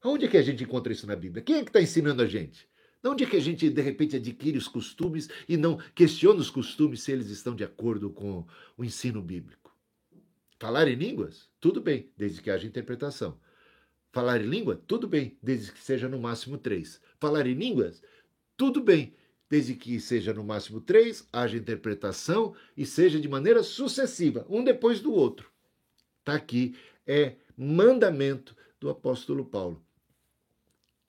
[0.00, 1.42] Aonde é que a gente encontra isso na Bíblia?
[1.42, 2.66] Quem é que está ensinando a gente?
[3.02, 6.48] De onde é que a gente, de repente, adquire os costumes e não questiona os
[6.48, 8.46] costumes se eles estão de acordo com
[8.78, 9.76] o ensino bíblico?
[10.58, 11.50] Falar em línguas?
[11.60, 13.38] Tudo bem, desde que haja interpretação.
[14.10, 14.80] Falar em língua?
[14.86, 17.00] Tudo bem, desde que seja no máximo três.
[17.18, 18.00] Falar em línguas?
[18.56, 19.14] Tudo bem,
[19.48, 25.00] desde que seja no máximo três, haja interpretação e seja de maneira sucessiva, um depois
[25.00, 25.50] do outro.
[26.20, 26.76] Está aqui,
[27.06, 29.84] é mandamento do apóstolo Paulo.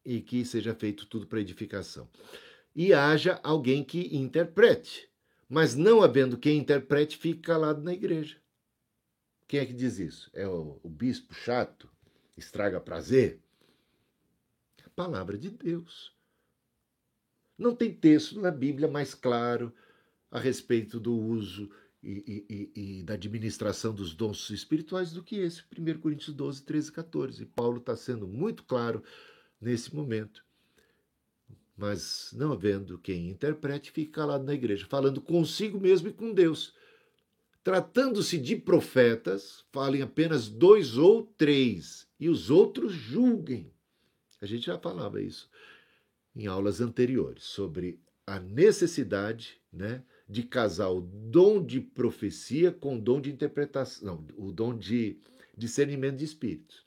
[0.04, 2.08] E que seja feito tudo para edificação.
[2.76, 5.10] E haja alguém que interprete.
[5.48, 8.38] Mas não havendo quem interprete, fique calado na igreja.
[9.48, 10.30] Quem é que diz isso?
[10.34, 11.90] É o, o bispo chato?
[12.36, 13.40] Estraga prazer?
[14.96, 16.15] Palavra de Deus.
[17.58, 19.74] Não tem texto na Bíblia mais claro
[20.30, 21.70] a respeito do uso
[22.04, 26.90] e, e, e, da administração dos dons espirituais do que esse, 1 Coríntios 12, 13
[26.90, 27.44] e 14.
[27.44, 29.02] E Paulo está sendo muito claro
[29.60, 30.44] nesse momento.
[31.78, 36.74] Mas não havendo quem interprete, fica calado na igreja, falando consigo mesmo e com Deus.
[37.64, 43.74] Tratando-se de profetas, falem apenas dois ou três, e os outros julguem.
[44.40, 45.50] A gente já falava isso
[46.36, 53.02] em aulas anteriores sobre a necessidade né, de casar o dom de profecia com o
[53.02, 55.20] dom de interpretação, o dom de
[55.56, 56.84] discernimento de espíritos.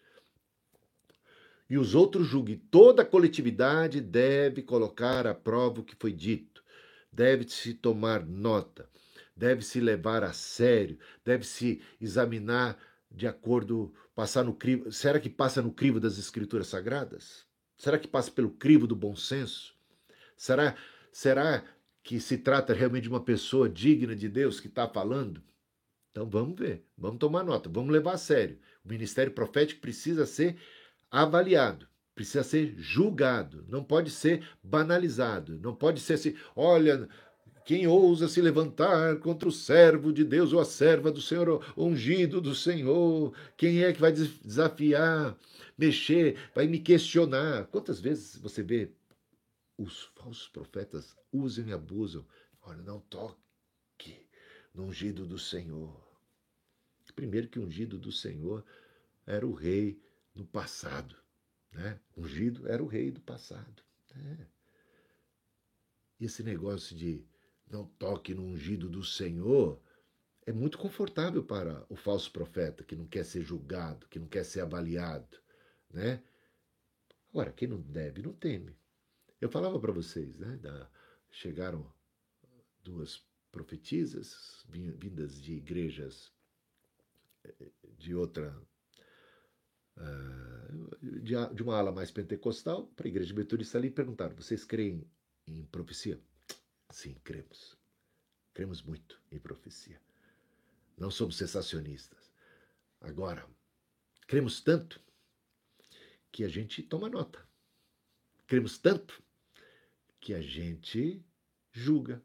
[1.71, 2.57] E os outros julguem.
[2.71, 6.63] Toda a coletividade deve colocar à prova o que foi dito,
[7.13, 8.89] deve-se tomar nota,
[9.37, 12.77] deve-se levar a sério, deve-se examinar
[13.11, 14.91] de acordo, passar no crivo.
[14.91, 17.48] Será que passa no crivo das escrituras sagradas?
[17.79, 19.73] Será que passa pelo crivo do bom senso?
[20.37, 20.75] Será,
[21.13, 21.65] será
[22.03, 25.41] que se trata realmente de uma pessoa digna de Deus que está falando?
[26.11, 28.59] Então vamos ver, vamos tomar nota, vamos levar a sério.
[28.85, 30.57] O ministério profético precisa ser
[31.09, 37.09] avaliado, precisa ser julgado, não pode ser banalizado, não pode ser assim, olha,
[37.65, 42.41] quem ousa se levantar contra o servo de Deus ou a serva do Senhor, ungido
[42.41, 43.33] do Senhor?
[43.57, 45.37] Quem é que vai desafiar,
[45.79, 47.69] mexer, vai me questionar?
[47.69, 48.91] Quantas vezes você vê
[49.79, 52.27] os falsos profetas usam e abusam?
[52.61, 54.29] Olha, não toque
[54.75, 56.07] no ungido do Senhor.
[57.15, 58.65] Primeiro que o ungido do Senhor
[59.27, 60.01] era o rei
[60.35, 61.17] no passado.
[61.73, 61.99] Né?
[62.17, 63.83] Ungido era o rei do passado.
[64.15, 64.47] É.
[66.21, 67.25] E esse negócio de
[67.71, 69.81] não toque no ungido do Senhor,
[70.47, 74.45] é muito confortável para o falso profeta que não quer ser julgado, que não quer
[74.45, 75.39] ser avaliado,
[75.91, 76.23] né?
[77.31, 78.77] Agora, quem não deve, não teme.
[79.41, 80.57] Eu falava para vocês, né?
[80.57, 80.91] Da,
[81.31, 81.93] chegaram
[82.83, 86.33] duas profetisas vindas de igrejas
[87.45, 88.57] eh, de outra
[89.97, 90.69] ah,
[91.53, 95.05] de uma ala mais pentecostal para a igreja metodista ali perguntaram: vocês creem
[95.47, 96.21] em profecia?
[96.91, 97.77] Sim, cremos.
[98.55, 100.01] Cremos muito em profecia.
[100.97, 102.33] Não somos sensacionistas.
[103.01, 103.47] Agora,
[104.27, 105.01] cremos tanto
[106.31, 107.47] que a gente toma nota.
[108.47, 109.23] Cremos tanto
[110.21, 111.25] que a gente
[111.73, 112.23] julga,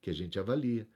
[0.00, 0.88] que a gente avalia,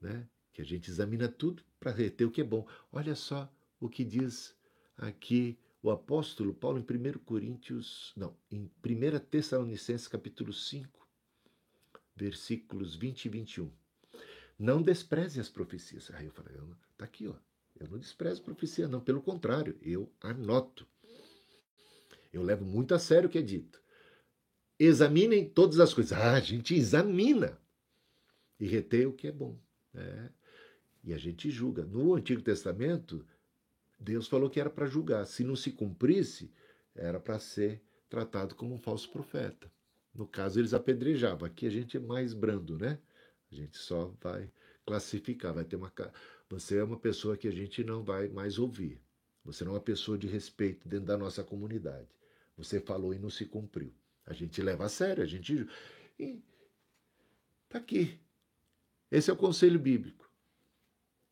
[0.00, 0.28] né?
[0.52, 2.66] que a gente examina tudo para reter o que é bom.
[2.90, 4.56] Olha só o que diz
[4.96, 11.06] aqui o apóstolo Paulo em 1 Coríntios, não, em 1 Tessalonicenses capítulo 5,
[12.16, 13.72] versículos 20 e 21.
[14.58, 16.10] Não despreze as profecias.
[16.12, 16.56] Aí eu falei,
[16.96, 17.34] tá aqui, ó.
[17.78, 19.00] Eu não desprezo profecia, não.
[19.00, 20.88] Pelo contrário, eu anoto.
[22.36, 23.80] Eu levo muito a sério o que é dito.
[24.78, 26.12] Examinem todas as coisas.
[26.12, 27.58] Ah, a gente examina
[28.60, 29.58] e retém o que é bom.
[29.92, 30.30] Né?
[31.02, 31.84] E a gente julga.
[31.84, 33.26] No Antigo Testamento,
[33.98, 35.26] Deus falou que era para julgar.
[35.26, 36.52] Se não se cumprisse,
[36.94, 39.70] era para ser tratado como um falso profeta.
[40.14, 41.46] No caso, eles apedrejavam.
[41.46, 42.98] Aqui a gente é mais brando, né?
[43.50, 44.50] A gente só vai
[44.84, 45.92] classificar, vai ter uma.
[46.48, 49.00] Você é uma pessoa que a gente não vai mais ouvir.
[49.44, 52.08] Você não é uma pessoa de respeito dentro da nossa comunidade.
[52.56, 53.92] Você falou e não se cumpriu.
[54.24, 55.68] A gente leva a sério, a gente.
[56.18, 56.40] E
[57.68, 58.18] tá aqui.
[59.10, 60.30] Esse é o conselho bíblico.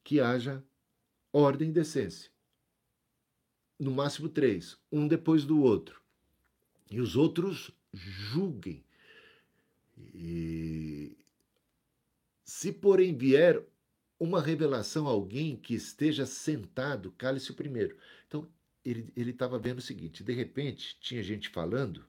[0.03, 0.63] Que haja
[1.33, 2.31] ordem e decência.
[3.79, 6.01] No máximo três, um depois do outro.
[6.91, 8.85] E os outros julguem.
[10.15, 11.17] E
[12.45, 13.65] se, porém, vier
[14.19, 17.97] uma revelação a alguém que esteja sentado, cale-se o primeiro.
[18.85, 22.05] Ele estava vendo o seguinte: de repente, tinha gente falando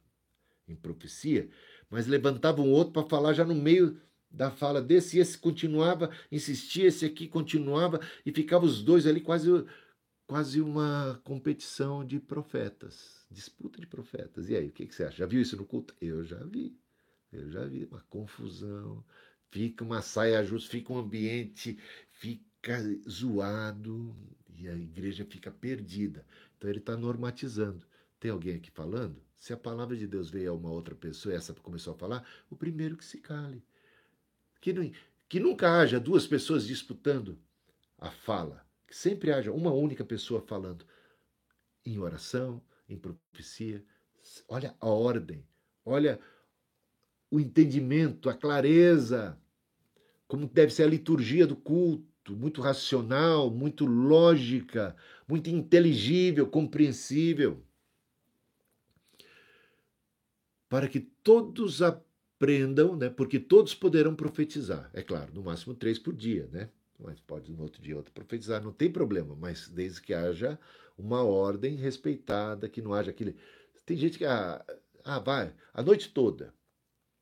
[0.67, 1.49] em profecia,
[1.89, 6.11] mas levantava um outro para falar já no meio da fala desse, e esse continuava,
[6.31, 9.49] insistia, esse aqui continuava, e ficava os dois ali quase,
[10.27, 14.49] quase uma competição de profetas disputa de profetas.
[14.49, 15.17] E aí, o que, que você acha?
[15.17, 15.95] Já viu isso no culto?
[15.99, 16.77] Eu já vi.
[17.31, 17.85] Eu já vi.
[17.85, 19.03] Uma confusão.
[19.51, 21.77] Fica uma saia justa, fica um ambiente,
[22.11, 24.15] fica zoado
[24.49, 26.25] e a igreja fica perdida.
[26.65, 27.85] Então ele está normatizando.
[28.19, 29.21] Tem alguém aqui falando?
[29.37, 32.27] Se a palavra de Deus veio a uma outra pessoa e essa começou a falar,
[32.49, 33.63] o primeiro que se cale.
[34.59, 34.91] Que, não,
[35.29, 37.37] que nunca haja duas pessoas disputando
[37.99, 38.65] a fala.
[38.87, 40.87] Que sempre haja uma única pessoa falando
[41.85, 42.59] em oração,
[42.89, 43.85] em profecia.
[44.47, 45.47] Olha a ordem,
[45.85, 46.19] olha
[47.29, 49.39] o entendimento, a clareza,
[50.27, 54.95] como deve ser a liturgia do culto, muito racional, muito lógica,
[55.27, 57.61] muito inteligível, compreensível.
[60.69, 63.09] Para que todos aprendam, né?
[63.09, 64.89] porque todos poderão profetizar.
[64.93, 66.69] É claro, no máximo três por dia, né?
[66.97, 70.57] Mas pode no outro dia outro profetizar, não tem problema, mas desde que haja
[70.97, 73.35] uma ordem respeitada, que não haja aquele.
[73.85, 74.25] Tem gente que.
[74.25, 74.65] Ah,
[75.03, 76.53] ah vai, a noite toda.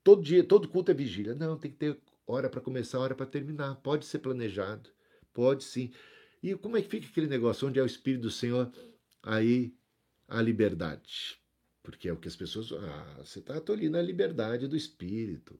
[0.03, 1.33] Todo dia, todo culto é vigília.
[1.33, 3.75] Não, tem que ter hora para começar, hora para terminar.
[3.75, 4.89] Pode ser planejado,
[5.33, 5.91] pode sim.
[6.41, 7.67] E como é que fica aquele negócio?
[7.67, 8.71] Onde é o Espírito do Senhor,
[9.21, 9.73] aí
[10.27, 11.39] a liberdade.
[11.81, 12.71] Porque é o que as pessoas.
[12.71, 15.59] Ah, você está ali na liberdade do Espírito.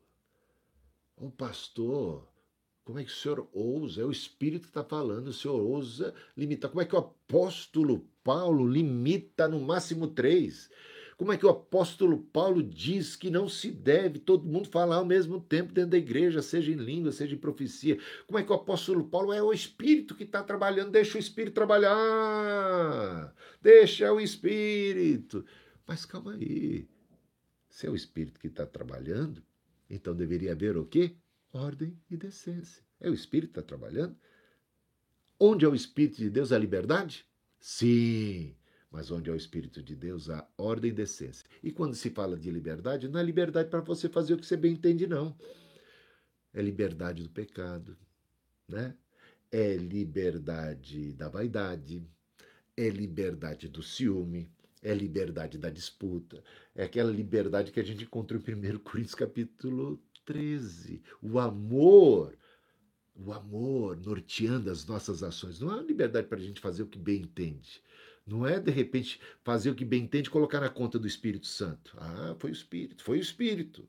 [1.16, 2.28] O pastor,
[2.84, 4.02] como é que o senhor ousa?
[4.02, 6.70] É o Espírito que está falando, o senhor ousa limitar.
[6.70, 10.70] Como é que o apóstolo Paulo limita no máximo três?
[11.24, 15.06] Como é que o apóstolo Paulo diz que não se deve todo mundo falar ao
[15.06, 17.98] mesmo tempo dentro da igreja, seja em língua, seja em profecia?
[18.28, 20.92] Como é que o apóstolo Paulo é o Espírito que está trabalhando?
[20.92, 25.46] Deixa o Espírito trabalhar, deixa o Espírito.
[25.88, 26.90] Mas calma aí,
[27.70, 29.42] se é o Espírito que está trabalhando,
[29.90, 31.16] então deveria haver o quê?
[31.54, 32.84] Ordem e decência.
[33.00, 34.18] É o Espírito que está trabalhando?
[35.40, 37.26] Onde é o Espírito de Deus a liberdade?
[37.62, 38.58] Sim,
[38.94, 41.44] mas onde é o Espírito de Deus há ordem e decência.
[41.64, 44.56] E quando se fala de liberdade, não é liberdade para você fazer o que você
[44.56, 45.36] bem entende, não.
[46.54, 47.98] É liberdade do pecado,
[48.70, 48.96] né?
[49.52, 52.08] É liberdade da vaidade,
[52.78, 54.48] é liberdade do ciúme,
[54.80, 56.44] é liberdade da disputa,
[56.76, 61.02] é aquela liberdade que a gente encontra em 1 Coríntios capítulo 13.
[61.20, 62.38] O amor,
[63.16, 65.60] o amor norteando as nossas ações.
[65.60, 67.82] Não é uma liberdade para a gente fazer o que bem entende.
[68.26, 71.48] Não é, de repente, fazer o que bem entende e colocar na conta do Espírito
[71.48, 71.96] Santo.
[71.98, 73.88] Ah, foi o Espírito, foi o Espírito.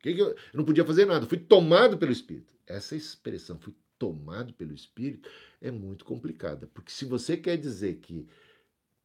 [0.00, 0.28] Que que eu...
[0.28, 2.52] eu não podia fazer nada, fui tomado pelo Espírito.
[2.66, 5.28] Essa expressão, fui tomado pelo Espírito,
[5.60, 6.66] é muito complicada.
[6.68, 8.26] Porque se você quer dizer que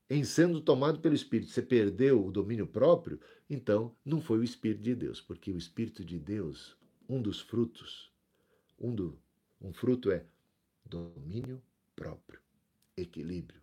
[0.09, 4.84] em sendo tomado pelo Espírito, você perdeu o domínio próprio, então não foi o Espírito
[4.84, 6.78] de Deus, porque o Espírito de Deus,
[7.09, 8.11] um dos frutos,
[8.80, 9.18] um, do,
[9.59, 10.24] um fruto é
[10.86, 11.59] domínio
[11.95, 12.39] próprio,
[12.95, 13.62] equilíbrio,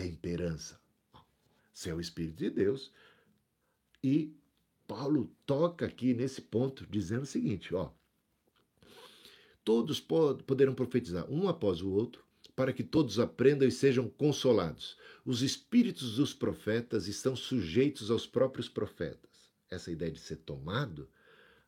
[0.00, 0.80] temperança.
[1.74, 2.90] Se é o Espírito de Deus.
[4.02, 4.34] E
[4.88, 7.90] Paulo toca aqui nesse ponto, dizendo o seguinte: ó,
[9.62, 12.24] todos poderão profetizar um após o outro,
[12.56, 14.96] para que todos aprendam e sejam consolados.
[15.24, 19.50] Os espíritos dos profetas estão sujeitos aos próprios profetas.
[19.70, 21.08] Essa ideia de ser tomado,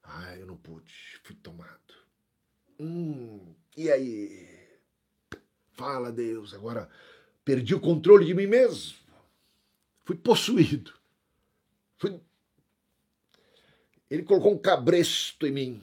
[0.03, 1.95] ah, eu não pude, fui tomado.
[2.81, 4.63] Hum, e aí?
[5.71, 6.91] Fala, Deus, agora
[7.45, 8.97] perdi o controle de mim mesmo.
[10.05, 10.93] Fui possuído.
[11.97, 12.21] Fui...
[14.11, 15.83] Ele colocou um cabresto em mim.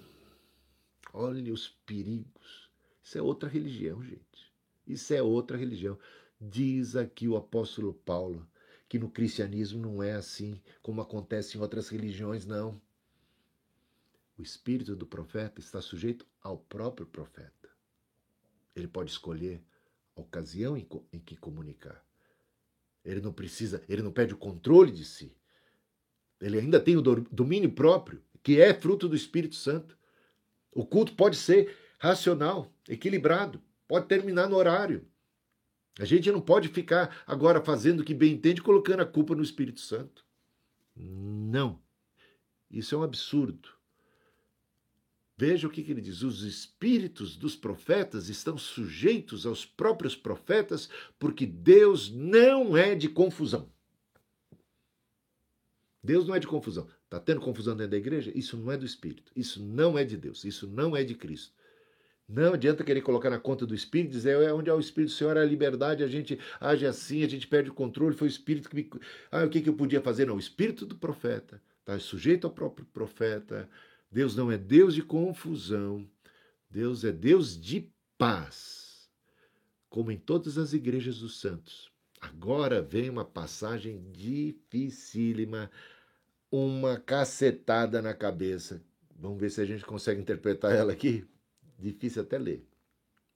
[1.14, 2.70] Olha os perigos.
[3.04, 4.54] Isso é outra religião, gente.
[4.86, 5.98] Isso é outra religião.
[6.40, 8.48] Diz aqui o apóstolo Paulo
[8.88, 12.82] que no cristianismo não é assim como acontece em outras religiões, não.
[14.38, 17.70] O espírito do profeta está sujeito ao próprio profeta.
[18.76, 19.62] Ele pode escolher
[20.20, 20.86] ocasião em,
[21.20, 22.04] que comunicar.
[23.04, 25.36] Ele não precisa, ele não perde o controle de si.
[26.40, 29.98] Ele ainda tem o domínio próprio, que é fruto do Espírito Santo.
[30.72, 35.06] O culto pode ser racional, equilibrado, pode terminar no horário.
[36.00, 39.44] A gente não pode ficar agora fazendo o que bem entende, colocando a culpa no
[39.44, 40.26] Espírito Santo.
[40.96, 41.82] Não.
[42.72, 43.70] Isso é um absurdo.
[45.40, 50.90] Veja o que, que ele diz: os espíritos dos profetas estão sujeitos aos próprios profetas,
[51.18, 53.72] porque Deus não é de confusão.
[56.04, 56.90] Deus não é de confusão.
[57.06, 58.34] Está tendo confusão dentro da igreja?
[58.36, 59.32] Isso não é do Espírito.
[59.34, 60.44] Isso não é de Deus.
[60.44, 61.54] Isso não é de Cristo.
[62.28, 65.16] Não adianta querer colocar na conta do Espírito, dizer é onde é o Espírito do
[65.16, 68.30] Senhor, é a liberdade, a gente age assim, a gente perde o controle, foi o
[68.30, 68.90] Espírito que me.
[69.32, 70.28] Ah, o que, que eu podia fazer?
[70.28, 73.70] Não, o Espírito do profeta, está sujeito ao próprio profeta.
[74.12, 76.10] Deus não é Deus de confusão,
[76.70, 79.10] Deus é Deus de paz,
[79.90, 81.92] como em todas as igrejas dos santos.
[82.20, 85.72] Agora vem uma passagem dificílima,
[86.52, 88.84] uma cacetada na cabeça.
[89.16, 91.26] Vamos ver se a gente consegue interpretar ela aqui
[91.80, 92.68] difícil até ler.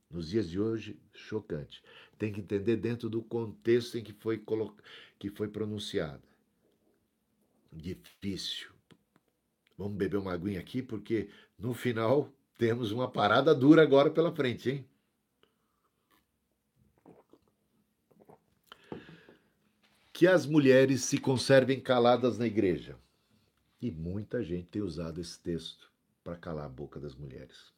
[0.10, 1.82] Nos dias de hoje, chocante.
[2.18, 4.76] Tem que entender dentro do contexto em que foi, colo...
[5.18, 6.22] que foi pronunciada.
[7.72, 8.73] Difícil.
[9.84, 11.30] Vamos beber uma aguinha aqui, porque
[11.60, 14.86] no final temos uma parada dura agora pela frente, hein?
[20.14, 22.98] Que as mulheres se conservem caladas na igreja.
[23.82, 25.92] E muita gente tem usado esse texto
[26.24, 27.74] para calar a boca das mulheres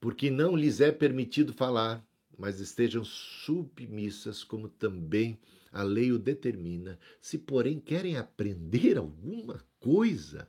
[0.00, 2.04] porque não lhes é permitido falar,
[2.36, 5.38] mas estejam submissas, como também
[5.70, 6.98] a lei o determina.
[7.20, 10.48] Se, porém, querem aprender alguma coisa,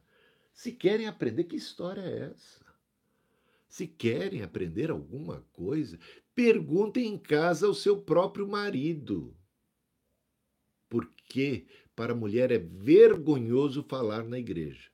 [0.54, 2.66] se querem aprender, que história é essa?
[3.68, 5.98] Se querem aprender alguma coisa,
[6.36, 9.36] perguntem em casa ao seu próprio marido.
[10.90, 11.66] Porque
[11.96, 14.92] para a mulher é vergonhoso falar na igreja.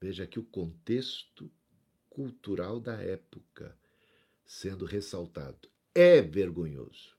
[0.00, 1.50] Veja aqui o contexto
[2.08, 3.76] cultural da época
[4.44, 5.70] sendo ressaltado.
[5.94, 7.16] É vergonhoso.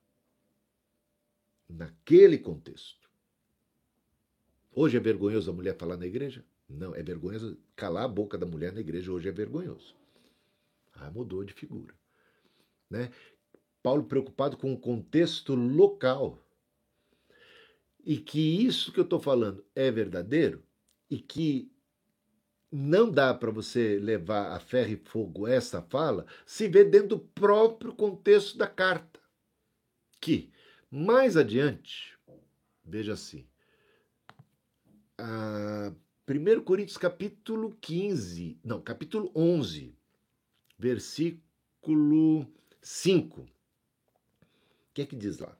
[1.68, 3.10] Naquele contexto.
[4.72, 6.46] Hoje é vergonhoso a mulher falar na igreja?
[6.72, 9.12] Não, é vergonhoso calar a boca da mulher na igreja.
[9.12, 9.96] Hoje é vergonhoso.
[10.94, 11.94] Ah, mudou de figura.
[12.90, 13.12] Né?
[13.84, 16.40] Paulo preocupado com o contexto local.
[18.04, 20.64] e que isso que eu estou falando é verdadeiro
[21.10, 21.72] e que
[22.72, 27.20] não dá para você levar a ferro e fogo essa fala se vê dentro do
[27.20, 29.20] próprio contexto da carta.
[30.20, 30.52] Que,
[30.90, 32.18] mais adiante,
[32.84, 33.46] veja assim,
[35.18, 35.94] a
[36.32, 39.94] 1 Coríntios capítulo 15, não, capítulo 11,
[40.80, 42.48] versículo
[42.82, 43.42] 5.
[43.42, 43.48] O
[44.94, 45.58] que é que diz lá?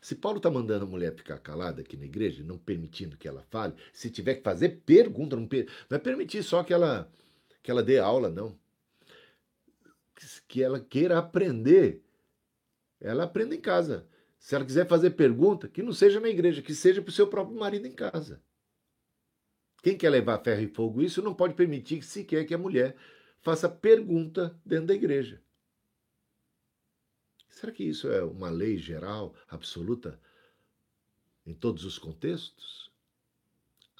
[0.00, 3.44] Se Paulo está mandando a mulher ficar calada aqui na igreja, não permitindo que ela
[3.50, 5.68] fale, se tiver que fazer pergunta, não, per...
[5.90, 7.12] não é permitir só que ela,
[7.62, 8.58] que ela dê aula, não.
[10.48, 12.02] Que ela queira aprender.
[12.98, 14.06] Ela aprenda em casa.
[14.38, 17.26] Se ela quiser fazer pergunta, que não seja na igreja, que seja para o seu
[17.26, 18.40] próprio marido em casa.
[19.82, 22.96] Quem quer levar ferro e fogo isso não pode permitir sequer que a mulher
[23.40, 25.42] faça pergunta dentro da igreja.
[27.48, 30.20] Será que isso é uma lei geral, absoluta,
[31.46, 32.90] em todos os contextos?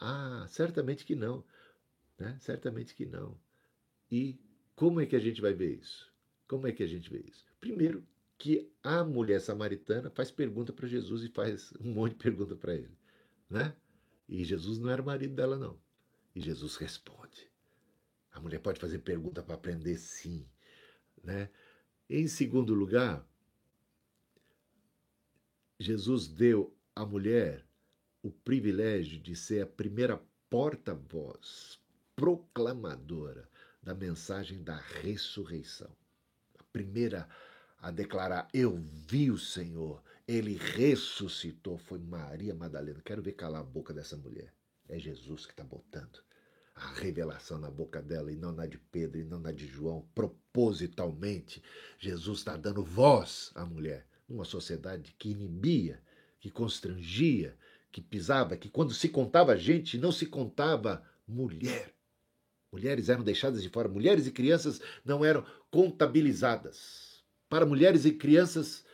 [0.01, 1.45] Ah, certamente que não.
[2.19, 2.37] Né?
[2.41, 3.39] Certamente que não.
[4.11, 4.39] E
[4.75, 6.11] como é que a gente vai ver isso?
[6.47, 7.45] Como é que a gente vê isso?
[7.61, 8.07] Primeiro,
[8.39, 12.75] que a mulher samaritana faz pergunta para Jesus e faz um monte de pergunta para
[12.75, 12.97] ele,
[13.49, 13.77] né?
[14.31, 15.77] E Jesus não era marido dela não.
[16.37, 17.51] E Jesus responde.
[18.31, 20.49] A mulher pode fazer pergunta para aprender sim,
[21.21, 21.51] né?
[22.09, 23.27] Em segundo lugar,
[25.81, 27.67] Jesus deu à mulher
[28.23, 31.81] o privilégio de ser a primeira porta-voz,
[32.15, 33.51] proclamadora
[33.83, 35.91] da mensagem da ressurreição.
[36.57, 37.29] A primeira
[37.79, 40.01] a declarar: Eu vi o Senhor,
[40.31, 41.77] ele ressuscitou.
[41.77, 43.03] Foi Maria Madalena.
[43.05, 44.55] Quero ver calar a boca dessa mulher.
[44.89, 46.21] É Jesus que está botando
[46.75, 50.09] a revelação na boca dela e não na de Pedro e não na de João.
[50.15, 51.63] Propositalmente,
[51.99, 56.01] Jesus está dando voz à mulher numa sociedade que inibia,
[56.39, 57.57] que constrangia,
[57.91, 61.93] que pisava, que quando se contava gente, não se contava mulher.
[62.73, 67.25] Mulheres eram deixadas de fora, mulheres e crianças não eram contabilizadas.
[67.49, 68.85] Para mulheres e crianças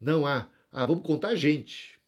[0.00, 0.50] não há.
[0.78, 1.98] Ah, vamos contar a gente.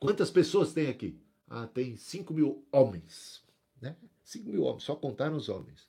[0.00, 1.20] Quantas pessoas tem aqui?
[1.46, 3.44] Ah, tem 5 mil homens.
[3.80, 3.94] Né?
[4.24, 5.86] 5 mil homens, só contaram os homens.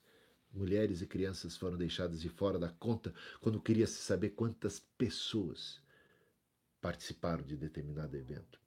[0.52, 5.82] Mulheres e crianças foram deixadas de fora da conta quando queria se saber quantas pessoas
[6.80, 8.60] participaram de determinado evento.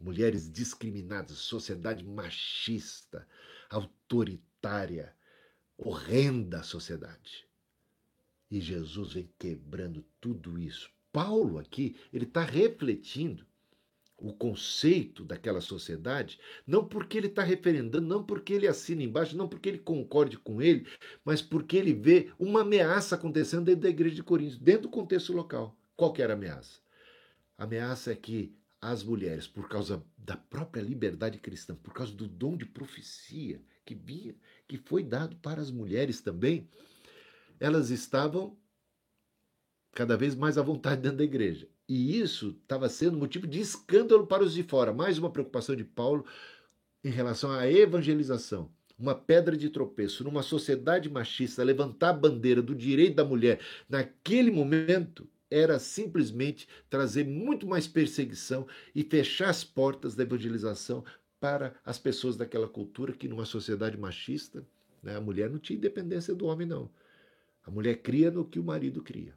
[0.00, 3.28] Mulheres discriminadas, sociedade machista,
[3.70, 5.14] autoritária,
[5.78, 7.46] horrenda sociedade.
[8.50, 10.91] E Jesus vem quebrando tudo isso.
[11.12, 13.46] Paulo aqui, ele está refletindo
[14.16, 19.48] o conceito daquela sociedade, não porque ele está referendando, não porque ele assina embaixo, não
[19.48, 20.86] porque ele concorde com ele,
[21.24, 25.32] mas porque ele vê uma ameaça acontecendo dentro da igreja de Corinto, dentro do contexto
[25.32, 25.76] local.
[25.96, 26.80] Qual que era a ameaça?
[27.58, 32.28] A ameaça é que as mulheres, por causa da própria liberdade cristã, por causa do
[32.28, 34.34] dom de profecia que vinha,
[34.68, 36.68] que foi dado para as mulheres também,
[37.58, 38.56] elas estavam
[39.92, 41.68] cada vez mais à vontade dentro da igreja.
[41.88, 44.92] E isso estava sendo motivo de escândalo para os de fora.
[44.92, 46.24] Mais uma preocupação de Paulo
[47.04, 48.70] em relação à evangelização.
[48.98, 54.50] Uma pedra de tropeço numa sociedade machista, levantar a bandeira do direito da mulher naquele
[54.50, 61.04] momento era simplesmente trazer muito mais perseguição e fechar as portas da evangelização
[61.38, 64.66] para as pessoas daquela cultura que, numa sociedade machista,
[65.02, 66.88] né, a mulher não tinha independência do homem, não.
[67.64, 69.34] A mulher cria no que o marido cria.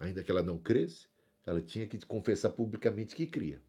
[0.00, 1.06] Ainda que ela não cresce,
[1.46, 3.62] ela tinha que confessar publicamente que cria.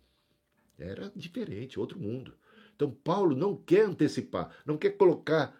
[0.79, 2.33] Era diferente, outro mundo.
[2.75, 5.55] Então, Paulo não quer antecipar, não quer colocar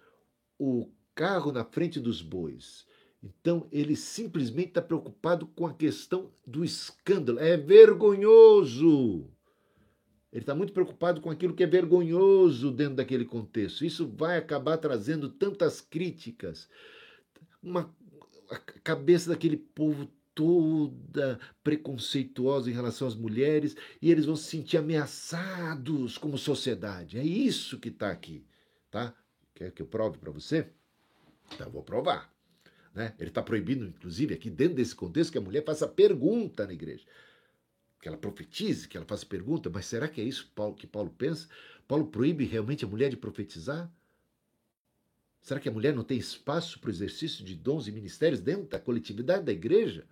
[0.57, 2.87] o carro na frente dos bois.
[3.23, 7.39] Então ele simplesmente está preocupado com a questão do escândalo.
[7.39, 9.29] É vergonhoso.
[10.31, 13.85] Ele está muito preocupado com aquilo que é vergonhoso dentro daquele contexto.
[13.85, 16.69] Isso vai acabar trazendo tantas críticas.
[17.61, 17.93] Uma,
[18.49, 20.09] a cabeça daquele povo
[20.41, 27.19] toda preconceituosa em relação às mulheres e eles vão se sentir ameaçados como sociedade.
[27.19, 28.43] É isso que está aqui,
[28.89, 29.13] tá?
[29.53, 30.67] Quer que eu prove para você?
[31.53, 32.33] Então, vou provar.
[32.95, 33.13] Né?
[33.19, 37.05] Ele está proibindo, inclusive, aqui dentro desse contexto, que a mulher faça pergunta na igreja.
[38.01, 41.47] Que ela profetize, que ela faça pergunta, mas será que é isso que Paulo pensa?
[41.87, 43.91] Paulo proíbe realmente a mulher de profetizar?
[45.39, 48.67] Será que a mulher não tem espaço para o exercício de dons e ministérios dentro
[48.67, 50.07] da coletividade da igreja?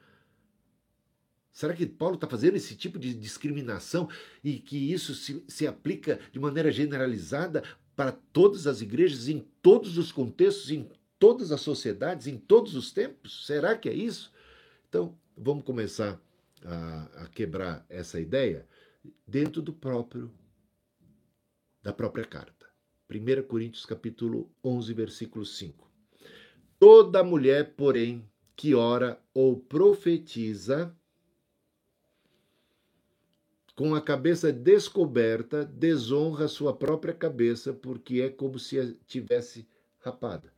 [1.52, 4.10] Será que Paulo está fazendo esse tipo de discriminação
[4.44, 7.64] e que isso se, se aplica de maneira generalizada
[7.96, 12.92] para todas as igrejas, em todos os contextos, em todas as sociedades, em todos os
[12.92, 13.46] tempos?
[13.46, 14.32] Será que é isso?
[14.88, 16.20] Então, vamos começar
[16.64, 18.66] a, a quebrar essa ideia
[19.28, 20.32] dentro do próprio
[21.82, 22.68] da própria carta.
[23.10, 25.90] 1 Coríntios capítulo 11, versículo 5.
[26.78, 30.96] Toda mulher, porém, que ora ou profetiza
[33.80, 39.66] com a cabeça descoberta, desonra sua própria cabeça, porque é como se a tivesse
[40.00, 40.52] rapada.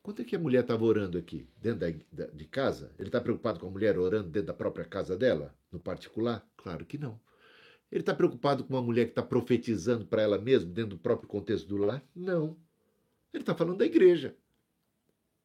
[0.00, 1.48] Quanto é que a mulher estava orando aqui?
[1.60, 2.92] Dentro da, de casa?
[2.96, 6.48] Ele está preocupado com a mulher orando dentro da própria casa dela, no particular?
[6.56, 7.20] Claro que não.
[7.90, 11.28] Ele está preocupado com uma mulher que está profetizando para ela mesma, dentro do próprio
[11.28, 12.04] contexto do lar?
[12.14, 12.56] Não.
[13.32, 14.36] Ele está falando da igreja.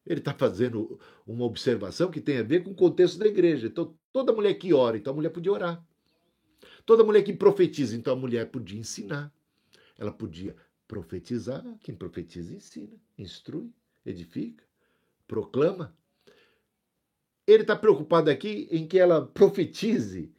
[0.05, 3.65] Ele está fazendo uma observação que tem a ver com o contexto da igreja.
[3.65, 5.85] Então, toda mulher que ora, então a mulher podia orar.
[6.85, 9.33] Toda mulher que profetiza, então a mulher podia ensinar.
[9.97, 10.55] Ela podia
[10.87, 11.63] profetizar.
[11.81, 13.71] Quem profetiza, ensina, instrui
[14.05, 14.63] edifica,
[15.27, 15.95] proclama.
[17.45, 20.31] Ele está preocupado aqui em que ela profetize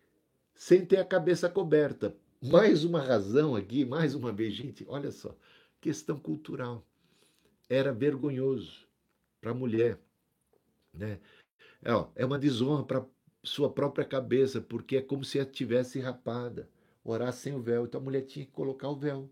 [0.55, 2.17] sem ter a cabeça coberta.
[2.43, 5.37] Mais uma razão aqui, mais uma vez, gente, olha só,
[5.81, 6.87] questão cultural.
[7.69, 8.87] Era vergonhoso
[9.41, 9.99] para a mulher.
[10.93, 11.21] Né?
[11.83, 13.07] É, é uma desonra para
[13.43, 16.69] sua própria cabeça, porque é como se ela tivesse rapada,
[17.03, 17.85] orar sem o véu.
[17.85, 19.31] Então a mulher tinha que colocar o véu.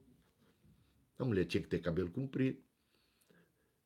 [1.19, 2.59] A mulher tinha que ter cabelo comprido.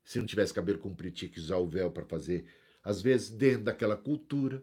[0.05, 2.47] Se não tivesse cabelo comprido, tinha que usar o véu para fazer,
[2.83, 4.63] às vezes, dentro daquela cultura.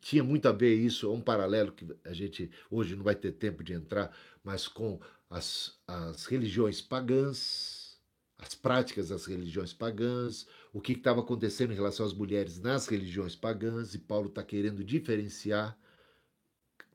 [0.00, 3.32] Tinha muito a ver isso, é um paralelo que a gente hoje não vai ter
[3.32, 7.98] tempo de entrar, mas com as, as religiões pagãs,
[8.38, 13.34] as práticas das religiões pagãs, o que estava acontecendo em relação às mulheres nas religiões
[13.34, 15.78] pagãs, e Paulo está querendo diferenciar.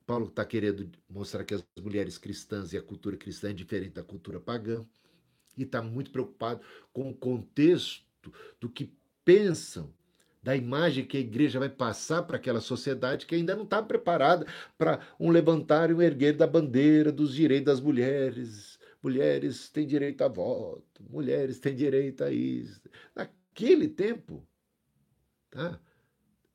[0.06, 4.04] Paulo está querendo mostrar que as mulheres cristãs e a cultura cristã é diferente da
[4.04, 4.86] cultura pagã
[5.58, 6.62] e está muito preocupado
[6.92, 8.04] com o contexto
[8.60, 8.94] do que
[9.24, 9.94] pensam,
[10.42, 14.46] da imagem que a igreja vai passar para aquela sociedade que ainda não está preparada
[14.78, 18.78] para um levantar e um erguer da bandeira dos direitos das mulheres.
[19.02, 22.82] Mulheres têm direito a voto, mulheres têm direito a isso.
[23.54, 24.48] Naquele tempo,
[25.52, 25.80] tá?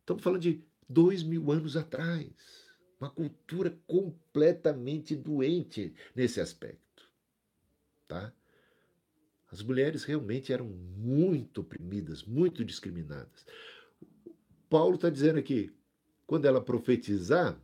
[0.00, 2.28] estamos falando de dois mil anos atrás.
[3.00, 7.08] Uma cultura completamente doente nesse aspecto.
[8.08, 8.32] Tá?
[9.48, 13.46] As mulheres realmente eram muito oprimidas, muito discriminadas.
[14.68, 15.72] Paulo está dizendo aqui,
[16.26, 17.56] quando ela profetizar,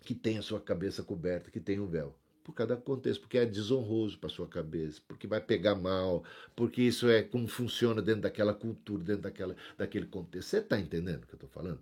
[0.00, 2.17] que tem a sua cabeça coberta, que tem um véu.
[2.48, 6.24] Por cada contexto, porque é desonroso para sua cabeça, porque vai pegar mal,
[6.56, 10.48] porque isso é como funciona dentro daquela cultura, dentro daquela, daquele contexto.
[10.48, 11.78] Você está entendendo o que eu estou falando?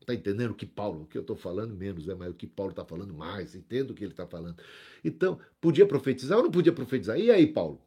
[0.00, 2.46] Está entendendo o que Paulo, o que eu estou falando menos, é mas o que
[2.46, 4.62] Paulo está falando mais, entendo o que ele está falando.
[5.02, 7.18] Então, podia profetizar ou não podia profetizar?
[7.18, 7.82] E aí, Paulo?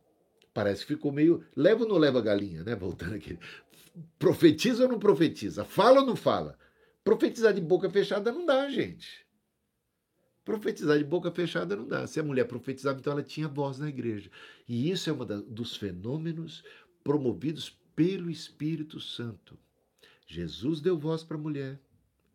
[0.53, 1.41] Parece que ficou meio.
[1.55, 2.76] Leva ou não leva galinha, né?
[2.76, 3.39] Voltando aqui.
[4.20, 5.63] Profetiza ou não profetiza?
[5.63, 6.59] Fala ou não fala?
[7.01, 9.26] Profetizar de boca fechada não dá, gente.
[10.50, 12.08] Profetizar de boca fechada não dá.
[12.08, 14.32] Se a mulher profetizava, então ela tinha voz na igreja.
[14.68, 16.64] E isso é um dos fenômenos
[17.04, 19.56] promovidos pelo Espírito Santo.
[20.26, 21.80] Jesus deu voz para a mulher,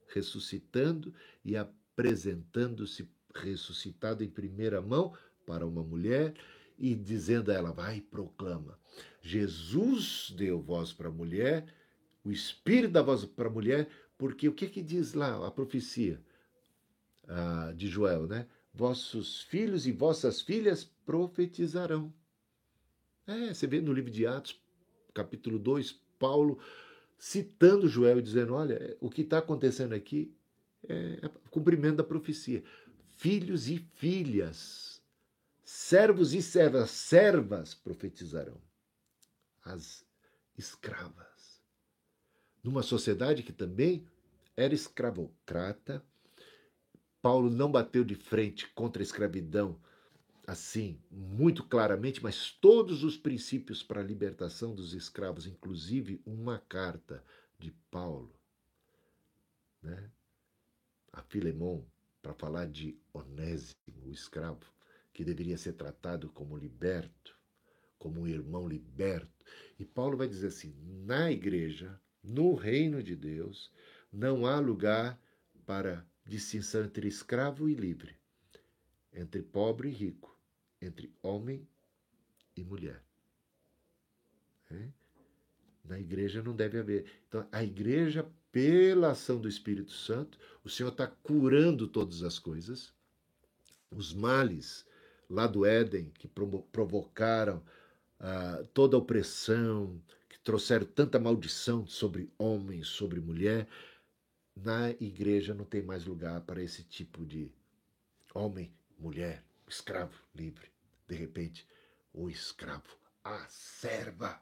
[0.07, 1.13] ressuscitando
[1.45, 5.13] e apresentando-se ressuscitado em primeira mão
[5.45, 6.35] para uma mulher
[6.79, 8.79] e dizendo a ela: vai e proclama.
[9.23, 11.67] Jesus deu voz para a mulher,
[12.25, 16.23] o Espírito dá voz para a mulher, porque o que, que diz lá a profecia
[17.29, 18.47] ah, de Joel, né?
[18.73, 22.13] Vossos filhos e vossas filhas profetizarão.
[23.27, 24.61] É, você vê no livro de Atos,
[25.13, 26.59] capítulo 2, Paulo
[27.19, 30.35] citando Joel e dizendo: olha, o que está acontecendo aqui
[30.89, 32.63] é, é cumprimento da profecia.
[33.17, 34.95] Filhos e filhas
[35.65, 38.61] servos e servas, servas profetizarão.
[39.65, 40.05] As
[40.57, 41.63] escravas.
[42.63, 44.07] Numa sociedade que também
[44.57, 46.05] era escravocrata,
[47.25, 49.81] Paulo não bateu de frente contra a escravidão
[50.47, 57.25] assim, muito claramente, mas todos os princípios para a libertação dos escravos, inclusive uma carta
[57.59, 58.39] de Paulo,
[59.83, 60.11] né,
[61.15, 61.83] a Filemon,
[62.21, 63.75] para falar de Onésimo,
[64.05, 64.71] o escravo,
[65.11, 67.35] que deveria ser tratado como liberto,
[67.99, 69.47] como um irmão liberto.
[69.79, 70.75] E Paulo vai dizer assim:
[71.07, 73.73] na igreja, no reino de Deus,
[74.13, 75.19] não há lugar
[75.65, 78.17] para distinção entre escravo e livre,
[79.13, 80.39] entre pobre e rico,
[80.81, 81.67] entre homem
[82.57, 83.03] e mulher.
[84.71, 84.89] É?
[85.85, 87.05] Na igreja não deve haver.
[87.29, 92.93] Então, a igreja, pela ação do Espírito Santo, o Senhor está curando todas as coisas,
[93.91, 94.87] os males
[95.29, 97.63] lá do Éden, que provocaram
[98.19, 103.69] ah, toda a opressão, que trouxeram tanta maldição sobre homem, sobre mulher,
[104.57, 107.53] na igreja não tem mais lugar para esse tipo de
[108.35, 110.71] homem, mulher, escravo livre.
[111.09, 111.67] De repente,
[112.13, 114.41] o escravo, a serva,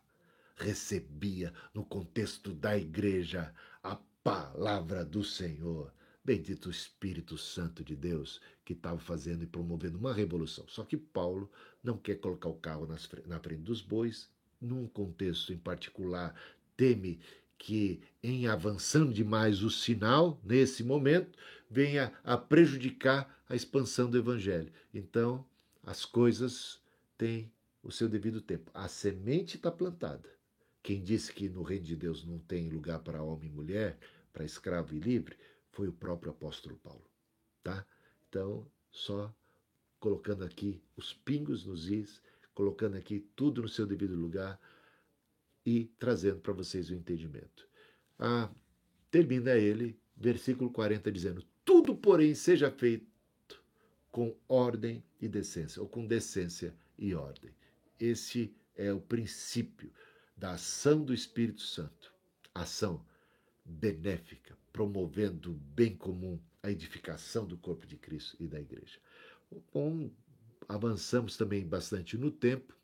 [0.57, 5.93] recebia no contexto da igreja a palavra do Senhor.
[6.25, 10.65] Bendito Espírito Santo de Deus que estava fazendo e promovendo uma revolução.
[10.69, 11.51] Só que Paulo
[11.83, 14.31] não quer colocar o carro na frente dos bois,
[14.61, 16.33] num contexto em particular,
[16.77, 17.21] teme
[17.63, 21.39] que, em avançando demais o sinal, nesse momento,
[21.71, 24.73] venha a prejudicar a expansão do evangelho.
[24.93, 25.47] Então,
[25.81, 26.83] as coisas
[27.17, 28.69] têm o seu devido tempo.
[28.75, 30.29] A semente está plantada.
[30.83, 33.97] Quem disse que no reino de Deus não tem lugar para homem e mulher,
[34.33, 35.37] para escravo e livre,
[35.71, 37.09] foi o próprio apóstolo Paulo,
[37.63, 37.87] tá?
[38.29, 39.33] Então, só
[40.01, 42.21] colocando aqui os pingos nos is,
[42.55, 44.59] colocando aqui tudo no seu devido lugar
[45.65, 47.69] e trazendo para vocês o entendimento.
[48.19, 48.51] Ah,
[49.11, 53.07] termina ele, versículo 40, dizendo: Tudo, porém, seja feito
[54.11, 57.51] com ordem e decência, ou com decência e ordem.
[57.99, 59.91] Esse é o princípio
[60.37, 62.13] da ação do Espírito Santo.
[62.55, 63.05] Ação
[63.65, 68.99] benéfica, promovendo o bem comum, a edificação do corpo de Cristo e da igreja.
[69.73, 70.11] Bom,
[70.69, 72.77] avançamos também bastante no tempo,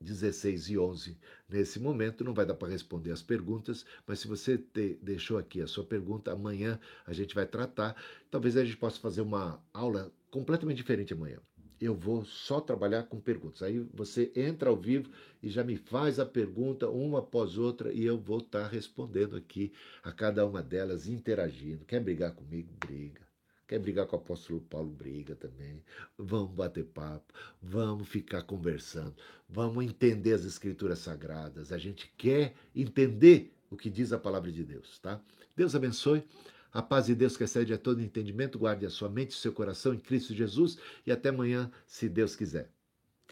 [0.00, 1.18] 16 e 11
[1.48, 2.24] nesse momento.
[2.24, 4.62] Não vai dar para responder as perguntas, mas se você
[5.02, 7.96] deixou aqui a sua pergunta, amanhã a gente vai tratar.
[8.30, 11.40] Talvez a gente possa fazer uma aula completamente diferente amanhã
[11.80, 13.62] eu vou só trabalhar com perguntas.
[13.62, 15.10] Aí você entra ao vivo
[15.42, 19.72] e já me faz a pergunta uma após outra e eu vou estar respondendo aqui
[20.02, 21.84] a cada uma delas, interagindo.
[21.84, 22.72] Quer brigar comigo?
[22.80, 23.25] Briga.
[23.66, 24.90] Quer brigar com o apóstolo Paulo?
[24.90, 25.82] Briga também.
[26.16, 29.14] Vamos bater papo, vamos ficar conversando,
[29.48, 31.72] vamos entender as escrituras sagradas.
[31.72, 35.20] A gente quer entender o que diz a palavra de Deus, tá?
[35.56, 36.24] Deus abençoe.
[36.72, 39.52] A paz de Deus que excede a todo entendimento, guarde a sua mente e seu
[39.52, 42.70] coração em Cristo Jesus e até amanhã, se Deus quiser.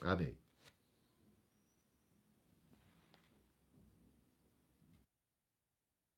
[0.00, 0.43] Amém.